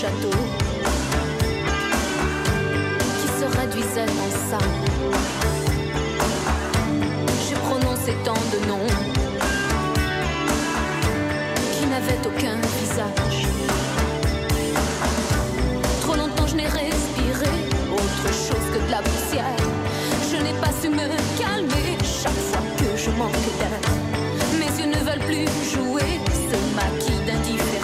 [0.00, 0.44] Châteaux
[3.18, 4.84] qui se réduisaient en sable.
[7.48, 8.92] J'ai prononcé tant de noms
[11.72, 13.46] qui n'avaient aucun visage.
[16.02, 17.52] Trop longtemps je n'ai respiré
[17.90, 19.56] autre chose que de la poussière.
[20.30, 23.80] Je n'ai pas su me calmer chaque fois que je manque d'air.
[24.58, 26.20] Mes yeux ne veulent plus jouer
[26.50, 27.75] ce maquis d'indifférence.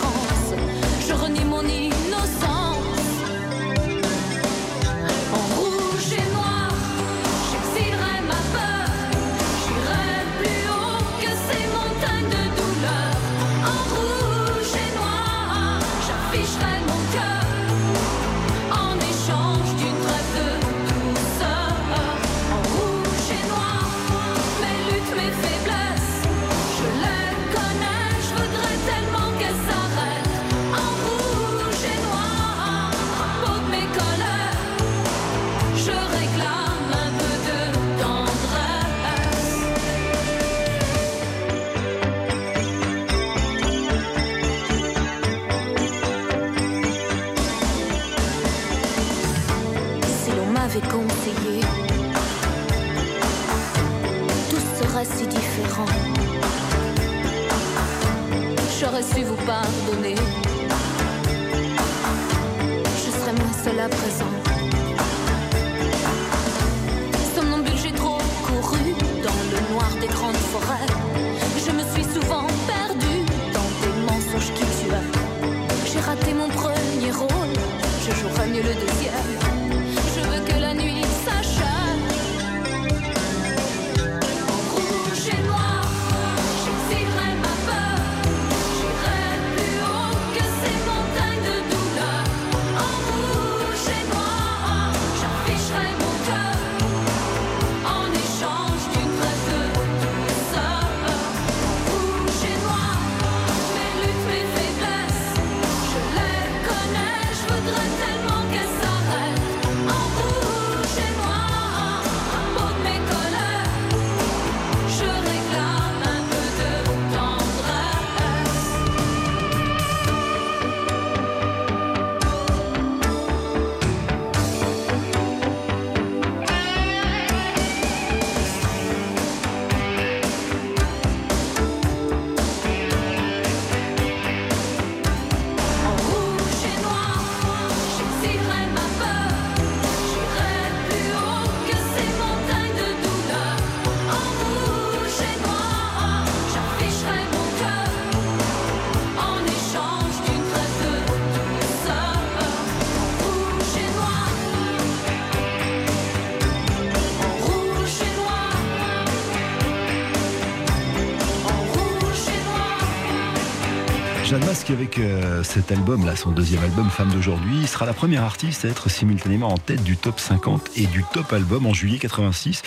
[164.52, 168.66] Masque avec euh, cet album là, son deuxième album Femme d'aujourd'hui, sera la première artiste
[168.66, 172.60] à être simultanément en tête du top 50 et du top album en juillet 86.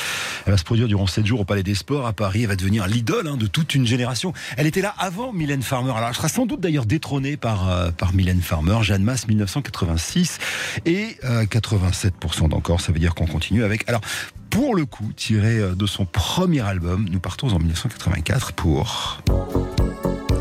[0.47, 2.41] Elle va se produire durant 7 jours au Palais des Sports à Paris.
[2.41, 4.33] Elle va devenir l'idole hein, de toute une génération.
[4.57, 5.91] Elle était là avant Mylène Farmer.
[5.95, 8.79] Alors elle sera sans doute d'ailleurs détrônée par, euh, par Mylène Farmer.
[8.81, 10.39] Jeanne Masse 1986
[10.88, 12.81] et euh, 87% d'encore.
[12.81, 13.88] Ça veut dire qu'on continue avec.
[13.88, 14.01] Alors
[14.49, 19.21] pour le coup, tiré euh, de son premier album, nous partons en 1984 pour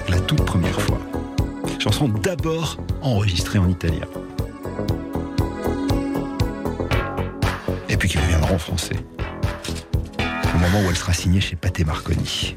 [0.08, 0.98] la toute première fois.
[1.78, 4.06] Chanson d'abord enregistrée en italien.
[7.88, 8.96] Et puis qui deviendra en français.
[10.54, 12.56] Au moment où elle sera signée chez Pathé Marconi.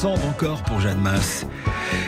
[0.00, 1.44] 100% d'encore pour Jeanne Masse.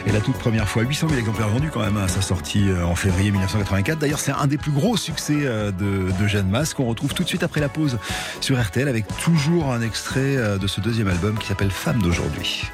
[0.06, 2.86] Et la toute première fois, 800 000 exemplaires vendus quand même à sa sortie euh,
[2.86, 3.98] en février 1984.
[3.98, 7.22] D'ailleurs, c'est un des plus gros succès euh, de, de Jeanne Masse qu'on retrouve tout
[7.22, 7.98] de suite après la pause
[8.40, 12.64] sur RTL avec toujours un extrait euh, de ce deuxième album qui s'appelle Femme d'aujourd'hui.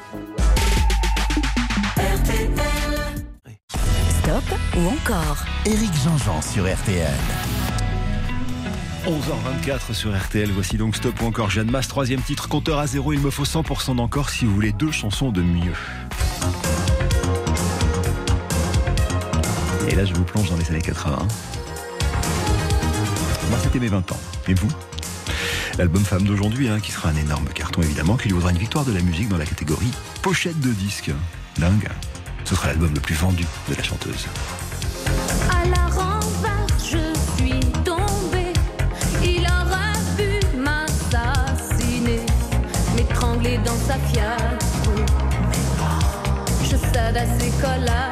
[4.21, 4.45] Stop
[4.77, 5.45] ou encore?
[5.67, 7.48] Éric Jean-Jean sur RTL.
[9.09, 13.15] 11h24 sur RTL, voici donc Stop ou encore Jeanne Masse, troisième titre, compteur à zéro,
[13.15, 15.73] il me faut 100% d'encore si vous voulez deux chansons de mieux.
[19.89, 21.17] Et là je vous plonge dans les années 80.
[23.49, 24.69] Moi c'était mes 20 ans, et vous?
[25.79, 28.85] L'album Femme d'aujourd'hui, hein, qui sera un énorme carton évidemment, qui lui vaudra une victoire
[28.85, 29.91] de la musique dans la catégorie
[30.21, 31.11] pochette de disque.
[31.57, 31.89] Dingue.
[32.45, 34.27] Ce sera l'album le plus vendu de la chanteuse.
[47.19, 48.08] Je cède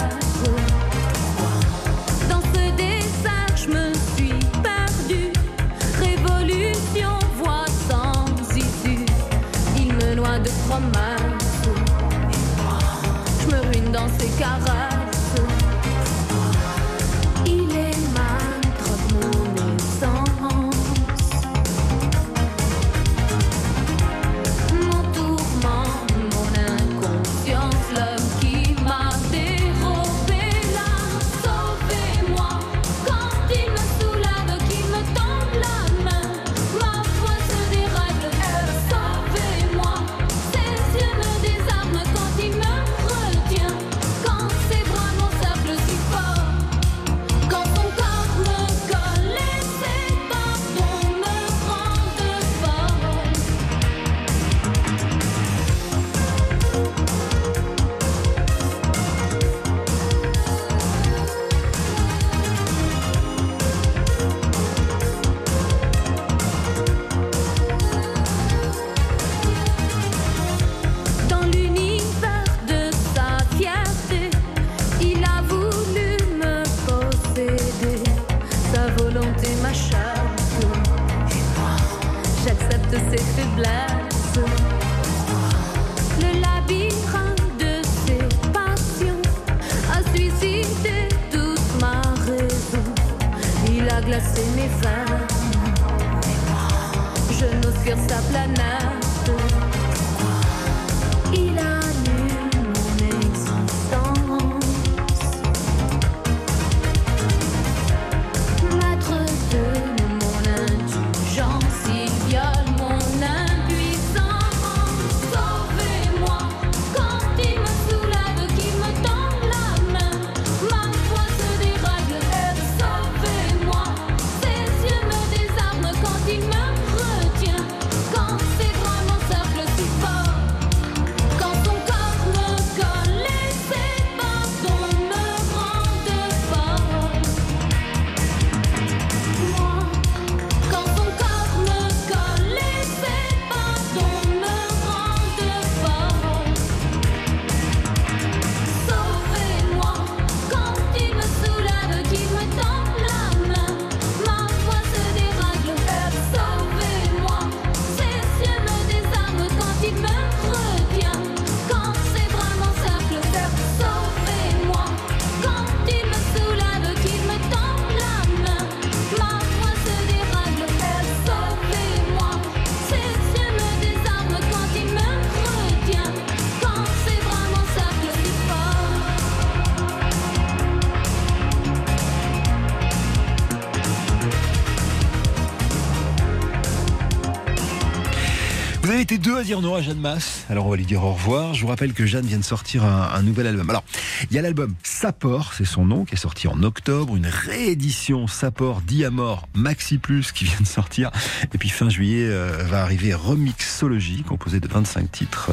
[189.23, 191.55] Deux à dire non à Jeanne Masse, alors on va lui dire au revoir.
[191.55, 193.69] Je vous rappelle que Jeanne vient de sortir un, nouvel album.
[193.71, 193.83] Alors,
[194.31, 198.27] il y a l'album Sapor, c'est son nom, qui est sorti en octobre, une réédition
[198.27, 201.11] Sapor Diamor Maxi Plus qui vient de sortir.
[201.55, 205.53] Et puis fin juillet euh, va arriver Remixology, composé de 25 titres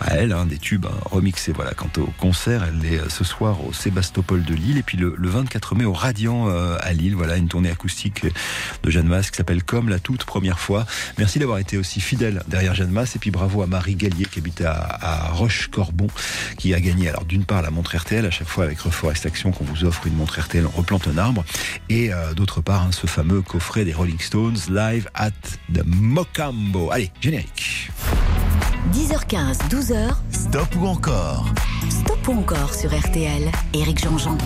[0.00, 1.52] à elle, hein, des tubes hein, remixés.
[1.52, 4.98] Voilà, quant au concert, elle est euh, ce soir au Sébastopol de Lille, et puis
[4.98, 7.14] le, le 24 mai au Radiant euh, à Lille.
[7.14, 8.26] Voilà, une tournée acoustique
[8.82, 10.84] de Jeanne Masse qui s'appelle Comme la toute première fois.
[11.16, 14.38] Merci d'avoir été aussi fidèle derrière Jeanne Masse et puis bravo à Marie Gallier qui
[14.38, 16.08] habite à, à Roche-Corbon
[16.56, 19.52] qui a gagné alors d'une part la montre RTL à chaque fois avec Reforest Action
[19.52, 21.44] qu'on vous offre une montre RTL on replante un arbre
[21.88, 25.30] et euh, d'autre part hein, ce fameux coffret des Rolling Stones live at
[25.72, 26.90] the Mocambo.
[26.90, 27.90] Allez, générique.
[28.92, 31.46] 10h15, 12h, Stop ou encore?
[31.88, 33.50] Stop ou encore sur RTL.
[33.74, 34.38] Éric Jean-Jean.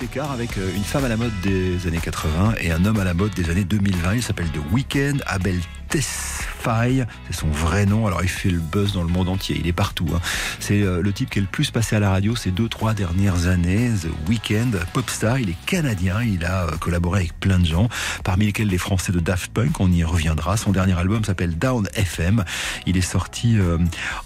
[0.00, 1.86] Et on va faire un grand écart avec euh, une femme à la mode des
[1.86, 4.14] années 80 et un homme à la mode des années 2020.
[4.16, 8.06] Il s'appelle The Weeknd, Abel Tesfaye, c'est son vrai nom.
[8.06, 10.06] Alors il fait le buzz dans le monde entier, il est partout.
[10.14, 10.20] hein.
[10.60, 12.92] C'est euh, le type qui est le plus passé à la radio ces deux, trois
[12.92, 13.90] dernières années.
[13.90, 17.88] The Weeknd, popstar, il est canadien, il a euh, collaboré avec plein de gens,
[18.22, 20.56] parmi lesquels les Français de Daft Punk, on y reviendra.
[20.58, 22.44] Son dernier album s'appelle Down FM.
[22.86, 23.56] Il est sorti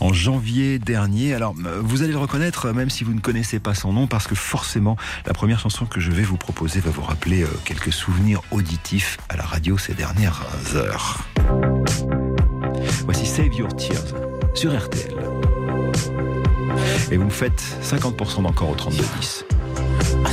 [0.00, 1.34] en janvier dernier.
[1.34, 4.34] Alors vous allez le reconnaître, même si vous ne connaissez pas son nom, parce que
[4.34, 4.96] forcément,
[5.26, 9.18] la première chanson que je vais vous proposer va vous rappeler euh, quelques souvenirs auditifs
[9.28, 10.44] à la radio ces dernières
[10.74, 11.20] heures.
[13.04, 14.12] Voici Save Your Tears
[14.54, 15.14] sur RTL.
[17.12, 20.31] Et vous me faites 50% d'encore au 32-10.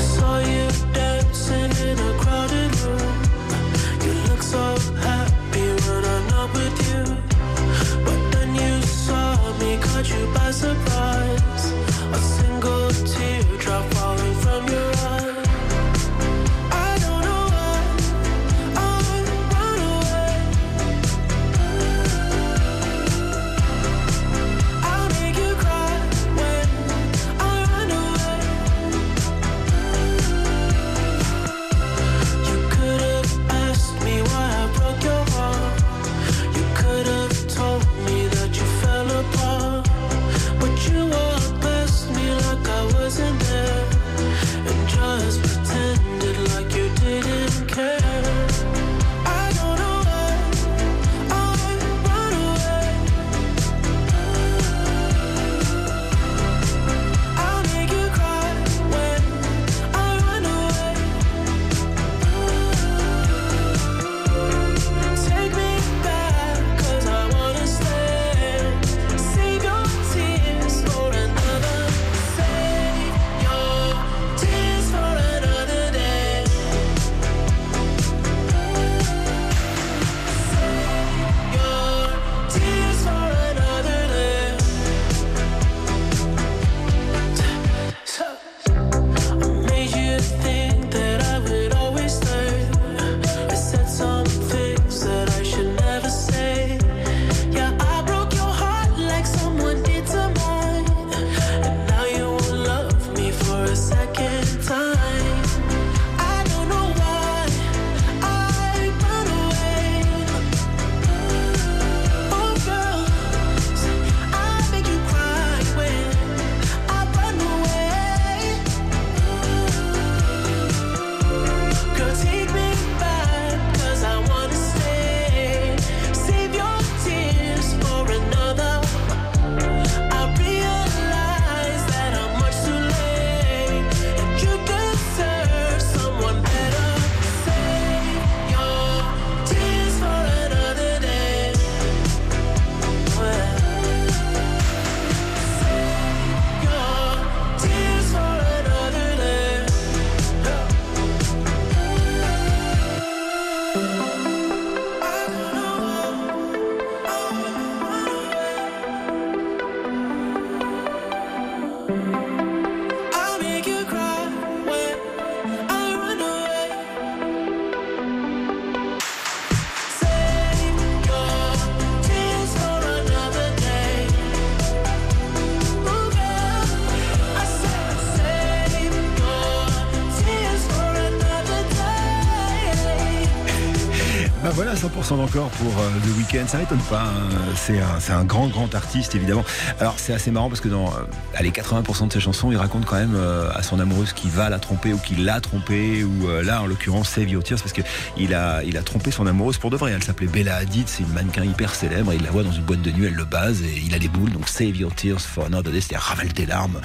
[185.10, 186.48] Voilà, 100% d'encore pour euh, The Weeknd.
[186.48, 187.02] Ça m'étonne pas.
[187.04, 187.30] hein.
[187.56, 189.44] C'est un, un grand, grand artiste, évidemment.
[189.80, 190.92] Alors, c'est assez marrant parce que dans euh,
[191.40, 194.50] allez, 80% de ses chansons, il raconte quand même euh, à son amoureuse qui va
[194.50, 196.04] la tromper ou qui l'a trompé.
[196.04, 197.82] Ou euh, là, en l'occurrence, Save Your Tears parce que
[198.18, 199.94] il a, il a trompé son amoureuse pour de vrai.
[199.94, 200.88] Elle s'appelait Bella Hadid.
[200.88, 202.14] C'est une mannequin hyper célèbre.
[202.14, 204.10] Il la voit dans une boîte de nuit, elle le base et il a des
[204.10, 204.32] boules.
[204.32, 206.82] Donc, Save Your Tears for Another Day, c'est-à-dire ravale tes larmes.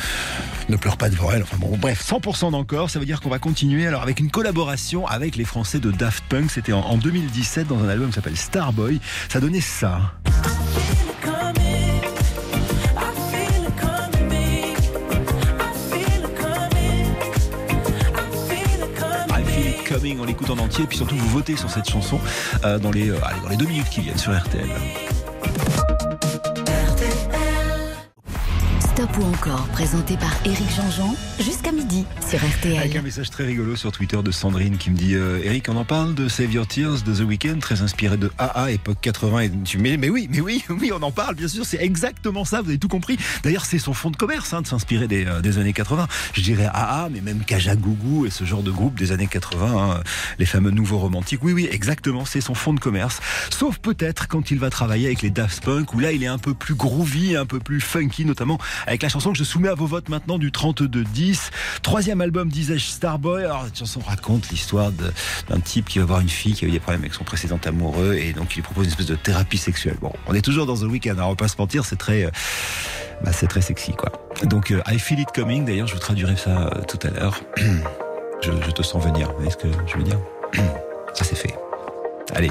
[0.69, 1.43] Ne pleure pas devant elle.
[1.43, 2.91] Enfin bon, bref, 100% d'encore.
[2.91, 6.25] Ça veut dire qu'on va continuer alors avec une collaboration avec les Français de Daft
[6.29, 6.53] Punk.
[6.53, 9.01] C'était en, en 2017 dans un album qui s'appelle Starboy.
[9.29, 10.15] Ça donnait ça.
[19.97, 22.19] On l'écoute en entier, puis surtout vous votez sur cette chanson
[22.65, 24.69] euh, dans, les, euh, dans les deux minutes qui viennent sur RTL.
[29.05, 33.03] Ou encore, présenté par Éric Jean-Jean, jusqu'à midi sur Avec un RTL.
[33.03, 36.15] message très rigolo sur Twitter de Sandrine qui me dit euh, Eric, on en parle
[36.15, 39.41] de Save Your Tears de The Weeknd, très inspiré de AA, époque 80.
[39.41, 42.47] Et tu mais, mais oui, mais oui, oui, on en parle, bien sûr, c'est exactement
[42.47, 43.19] ça, vous avez tout compris.
[43.43, 46.09] D'ailleurs, c'est son fond de commerce hein, de s'inspirer des, euh, des années 80.
[46.33, 50.01] Je dirais AA, mais même Kajagougou et ce genre de groupe des années 80, hein,
[50.39, 51.45] les fameux nouveaux romantiques.
[51.45, 53.21] Oui, oui, exactement, c'est son fond de commerce.
[53.51, 56.39] Sauf peut-être quand il va travailler avec les Daft Punk, où là, il est un
[56.39, 59.75] peu plus groovy, un peu plus funky, notamment avec la chanson que je soumets à
[59.75, 61.51] vos votes maintenant du 32-10.
[61.83, 63.45] Troisième album, disais-je, Starboy.
[63.45, 66.71] Alors, cette chanson raconte l'histoire d'un type qui va voir une fille qui a eu
[66.71, 69.59] des problèmes avec son précédent amoureux et donc il lui propose une espèce de thérapie
[69.59, 69.97] sexuelle.
[70.01, 72.25] Bon, on est toujours dans The Weeknd, hein, on va pas se mentir, c'est très,
[72.25, 72.31] euh,
[73.25, 74.13] bah, c'est très sexy, quoi.
[74.45, 77.41] Donc, euh, I Feel It Coming, d'ailleurs, je vous traduirai ça euh, tout à l'heure.
[78.43, 80.19] je, je te sens venir, vous voyez ce que je veux dire?
[81.15, 81.55] Ça, c'est fait.
[82.35, 82.51] Allez.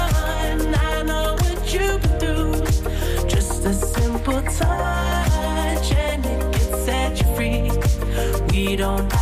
[8.77, 9.20] Don't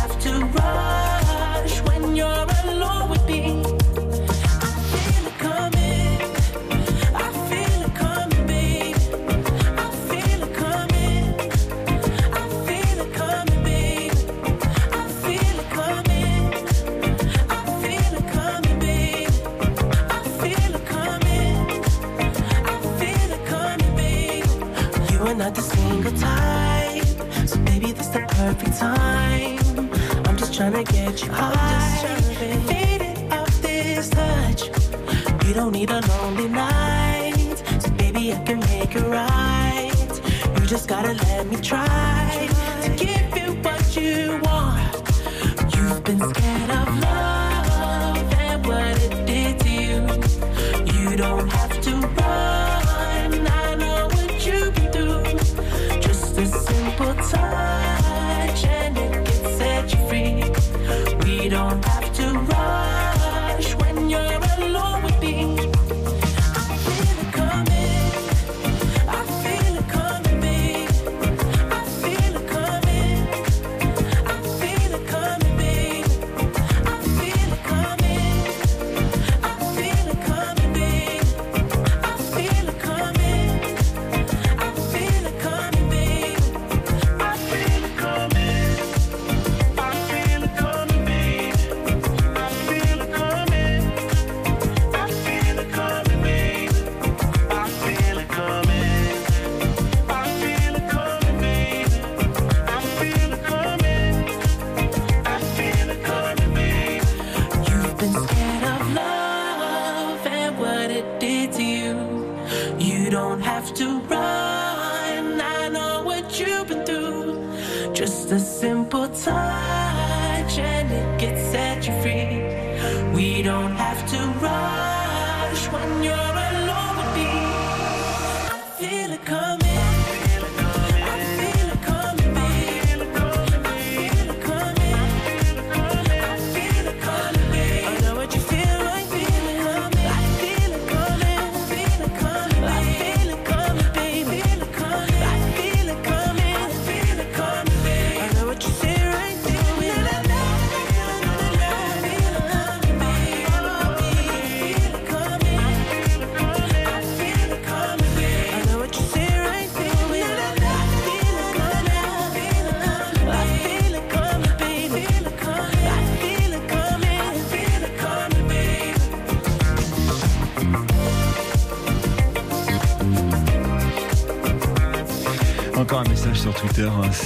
[30.84, 32.06] trying to get you high,
[32.40, 34.68] and faded off this touch.
[35.46, 39.90] You don't need a lonely night, so baby, I can make it right.
[40.58, 42.48] You just gotta let me try
[42.82, 44.94] to give you what you want.
[45.74, 46.79] You've been scared of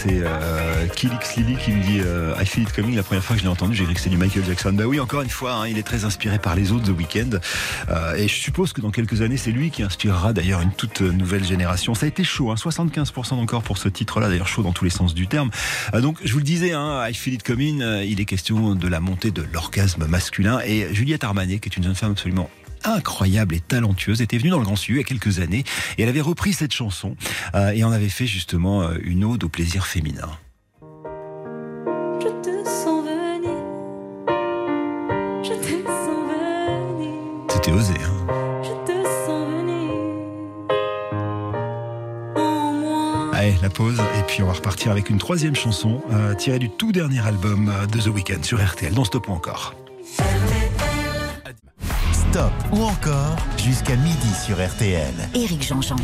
[0.04, 2.94] c'est euh, Kilix Lily qui me dit euh, I feel it coming.
[2.94, 4.72] La première fois que je l'ai entendu, j'ai cru que c'était du Michael Jackson.
[4.74, 7.40] Bah oui, encore une fois, hein, il est très inspiré par les autres The Weeknd.
[7.88, 11.00] Euh, et je suppose que dans quelques années, c'est lui qui inspirera d'ailleurs une toute
[11.00, 11.94] nouvelle génération.
[11.94, 14.90] Ça a été chaud, hein, 75% encore pour ce titre-là, d'ailleurs chaud dans tous les
[14.90, 15.50] sens du terme.
[15.98, 19.00] Donc je vous le disais, hein, I feel it coming, il est question de la
[19.00, 20.60] montée de l'orgasme masculin.
[20.66, 22.50] Et Juliette Armanet, qui est une jeune femme absolument
[22.84, 25.64] incroyable et talentueuse, était venue dans le Grand Sud il y a quelques années
[25.98, 27.16] et elle avait repris cette chanson
[27.54, 30.30] euh, et en avait fait justement euh, une ode au plaisir féminin.
[32.20, 33.50] Je te sens venir.
[35.42, 37.12] Je te sens venir.
[37.50, 38.26] C'était osé, hein
[38.62, 39.90] Je te sens venir.
[42.36, 43.30] En moi.
[43.34, 46.70] Allez, la pause et puis on va repartir avec une troisième chanson euh, tirée du
[46.70, 49.74] tout dernier album de The Weeknd sur RTL, dans Stop encore.
[52.72, 55.14] Ou encore jusqu'à midi sur RTL.
[55.34, 55.96] Éric Jean-Jean.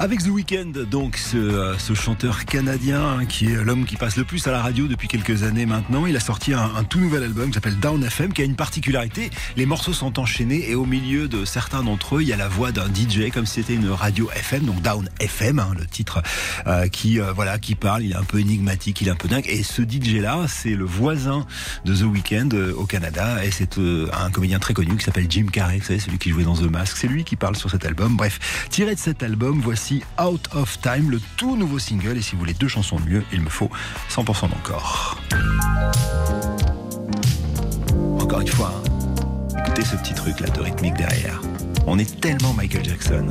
[0.00, 4.16] Avec The Weeknd, donc ce, euh, ce chanteur canadien hein, qui est l'homme qui passe
[4.16, 6.06] le plus à la radio depuis quelques années maintenant.
[6.06, 9.30] Il a sorti un, tout nouvel album qui s'appelle Down FM, qui a une particularité.
[9.56, 12.46] Les morceaux sont enchaînés et au milieu de certains d'entre eux, il y a la
[12.46, 16.22] voix d'un DJ comme si c'était une radio FM, donc Down FM, hein, le titre
[16.68, 18.04] euh, qui euh, voilà qui parle.
[18.04, 19.46] Il est un peu énigmatique, il est un peu dingue.
[19.48, 21.44] Et ce DJ là, c'est le voisin
[21.84, 25.46] de The Weeknd euh, au Canada et c'est un comédien très connu qui s'appelle Jim
[25.52, 26.96] Carrey, vous savez, celui qui jouait dans The Mask.
[26.96, 28.16] C'est lui qui parle sur cet album.
[28.16, 29.87] Bref, tiré de cet album, voici
[30.22, 32.16] Out of Time, le tout nouveau single.
[32.18, 33.70] Et si vous voulez deux chansons de mieux, il me faut
[34.10, 35.18] 100% d'encore.
[38.20, 41.40] Encore une fois, hein, écoutez ce petit truc là de rythmique derrière.
[41.86, 43.26] On est tellement Michael Jackson.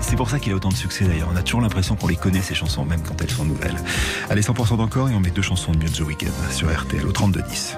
[0.00, 1.28] C'est- pour ça qu'il a autant de succès d'ailleurs.
[1.30, 3.76] On a toujours l'impression qu'on les connaît ces chansons, même quand elles sont nouvelles.
[4.30, 7.04] Allez, 100% d'encore et on met deux chansons de mieux de The Weeknd sur RTL
[7.04, 7.76] au 32-10.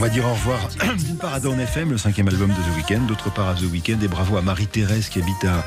[0.00, 0.66] On va dire au revoir
[1.04, 3.64] d'une part à Dawn FM, le cinquième album de The Weeknd, d'autre part à The
[3.70, 5.62] Weeknd et bravo à Marie-Thérèse qui habite à,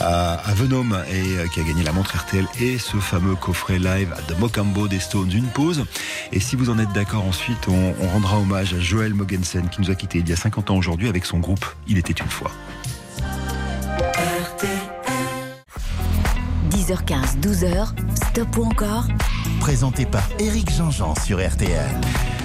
[0.00, 3.78] à, à Venom et euh, qui a gagné la montre RTL et ce fameux coffret
[3.78, 5.30] live à The Mocambo des Stones.
[5.30, 5.84] Une pause
[6.32, 9.80] et si vous en êtes d'accord ensuite, on, on rendra hommage à Joël Mogensen qui
[9.80, 12.30] nous a quittés il y a 50 ans aujourd'hui avec son groupe Il était une
[12.30, 12.50] fois.
[16.70, 17.90] 10h15, 12h,
[18.26, 19.06] stop ou encore?
[19.60, 21.94] Présenté par Eric Jean-Jean sur RTL.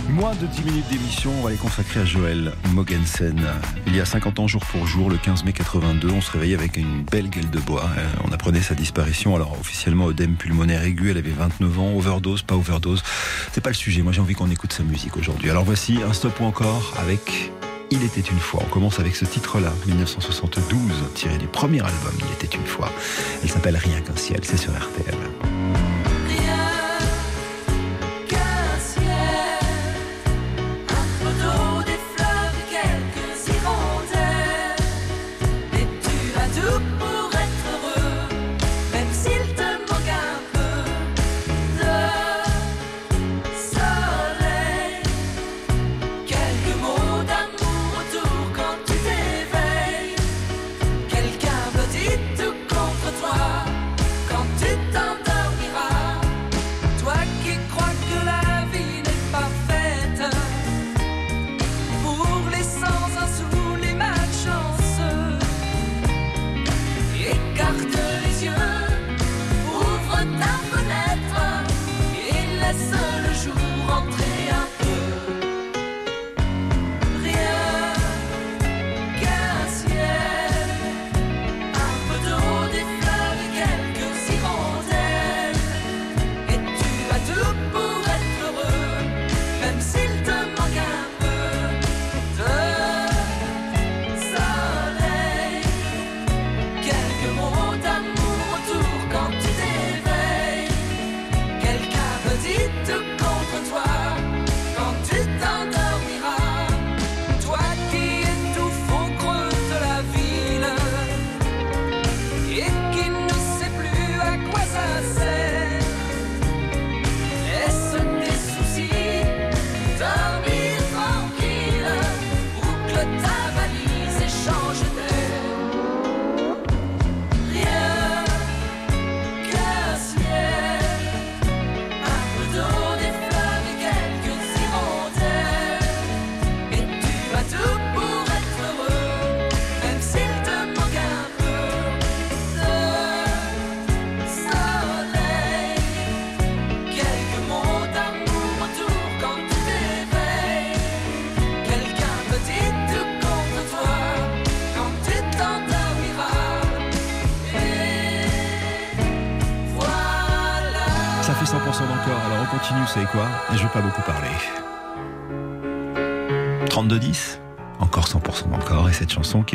[0.10, 3.42] Moins de 10 minutes d'émission, on va les consacrer à Joël Mogensen.
[3.88, 6.56] Il y a 50 ans, jour pour jour, le 15 mai 82, on se réveillait
[6.56, 7.90] avec une belle gueule de bois.
[7.98, 9.36] Euh, On apprenait sa disparition.
[9.36, 11.94] Alors, officiellement, œdème pulmonaire aigu, elle avait 29 ans.
[11.96, 13.02] Overdose, pas overdose.
[13.54, 14.02] C'est pas le sujet.
[14.02, 15.50] Moi, j'ai envie qu'on écoute sa musique aujourd'hui.
[15.50, 17.52] Alors, voici un stop ou encore avec
[17.90, 18.62] Il était une fois.
[18.66, 20.80] On commence avec ce titre-là, 1972,
[21.16, 22.92] tiré du premier album Il était une fois.
[23.42, 25.16] Elle s'appelle Rien qu'un ciel, c'est sur RTL.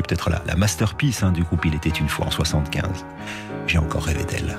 [0.09, 3.05] Peut-être la, masterpiece hein, du groupe Il était une fois en 75.
[3.67, 4.59] J'ai encore rêvé d'elle.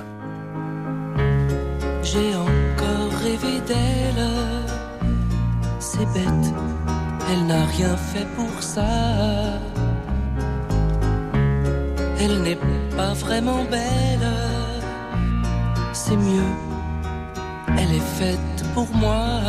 [2.02, 4.28] J'ai encore rêvé d'elle.
[5.80, 6.54] C'est bête,
[7.30, 9.58] elle n'a rien fait pour ça.
[12.20, 12.58] Elle n'est
[12.96, 14.30] pas vraiment belle.
[15.92, 16.52] C'est mieux,
[17.76, 19.40] elle est faite pour moi.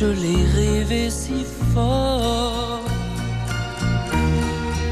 [0.00, 1.44] Je l'ai rêvé si
[1.74, 2.80] fort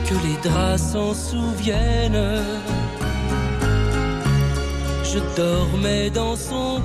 [0.07, 2.45] que les draps s'en souviennent.
[5.03, 6.78] Je dormais dans son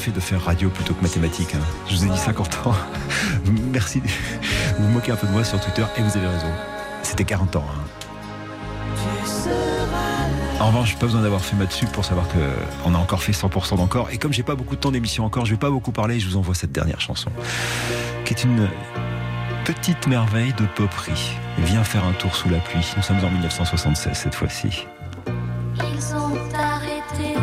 [0.00, 1.54] fait de faire radio plutôt que mathématiques.
[1.54, 1.60] hein.
[1.88, 2.74] Je vous ai dit 50 ans.
[3.72, 4.02] Merci.
[4.78, 6.50] Vous moquez un peu de moi sur Twitter et vous avez raison.
[7.02, 7.64] C'était 40 ans.
[7.68, 7.80] hein.
[10.60, 12.38] En revanche, pas besoin d'avoir fait maths sup pour savoir que
[12.84, 14.10] on a encore fait 100% d'encore.
[14.10, 16.20] Et comme j'ai pas beaucoup de temps d'émission encore, je vais pas beaucoup parler.
[16.20, 17.30] Je vous envoie cette dernière chanson,
[18.24, 18.68] qui est une
[19.64, 21.32] petite merveille de poperie.
[21.58, 22.84] Viens faire un tour sous la pluie.
[22.96, 24.86] Nous sommes en 1976 cette fois-ci.
[25.76, 27.38] Ils ont arrêté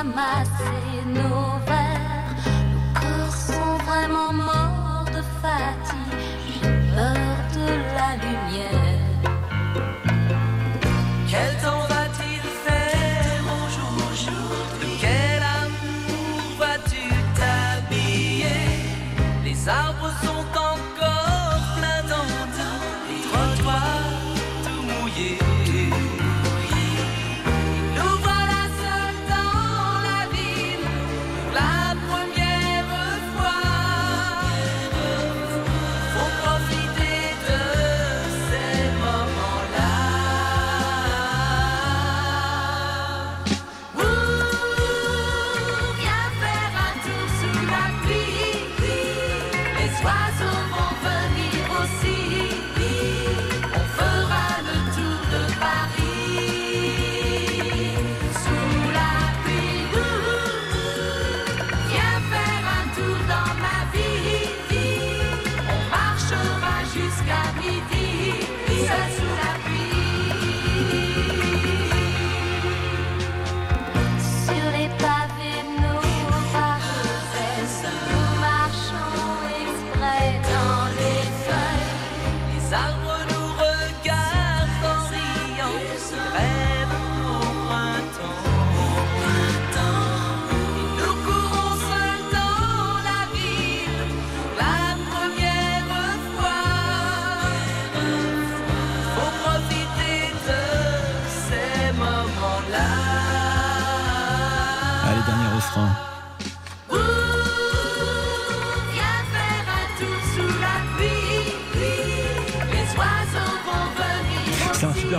[0.00, 2.34] ramasser nos verres.
[2.72, 6.20] Nos corps sont vraiment morts de fatigue,
[6.54, 7.66] j'ai peur de
[7.96, 8.79] la lumière.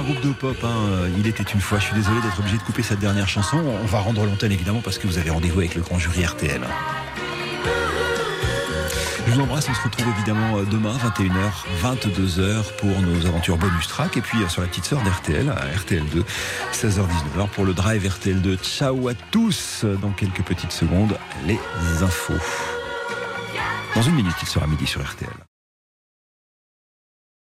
[0.02, 0.58] Un groupe de pop.
[0.64, 1.08] hein.
[1.18, 1.80] Il était une fois.
[1.80, 3.58] Je suis désolé d'être obligé de couper cette dernière chanson.
[3.58, 6.62] On va rendre l'antenne évidemment parce que vous avez rendez-vous avec le grand jury RTL.
[9.28, 9.68] Je vous embrasse.
[9.70, 11.52] On se retrouve évidemment euh, demain 21h,
[11.84, 15.78] 22h pour nos aventures bonus track et puis euh, sur la petite sœur d'RTL, à
[15.78, 16.24] RTL2,
[16.74, 18.58] 16h-19h pour le drive RTL2.
[18.58, 19.86] Ciao à tous.
[20.02, 21.60] Dans quelques petites secondes, les
[22.02, 22.34] infos.
[23.96, 25.30] Dans une minute, il sera midi sur RTL.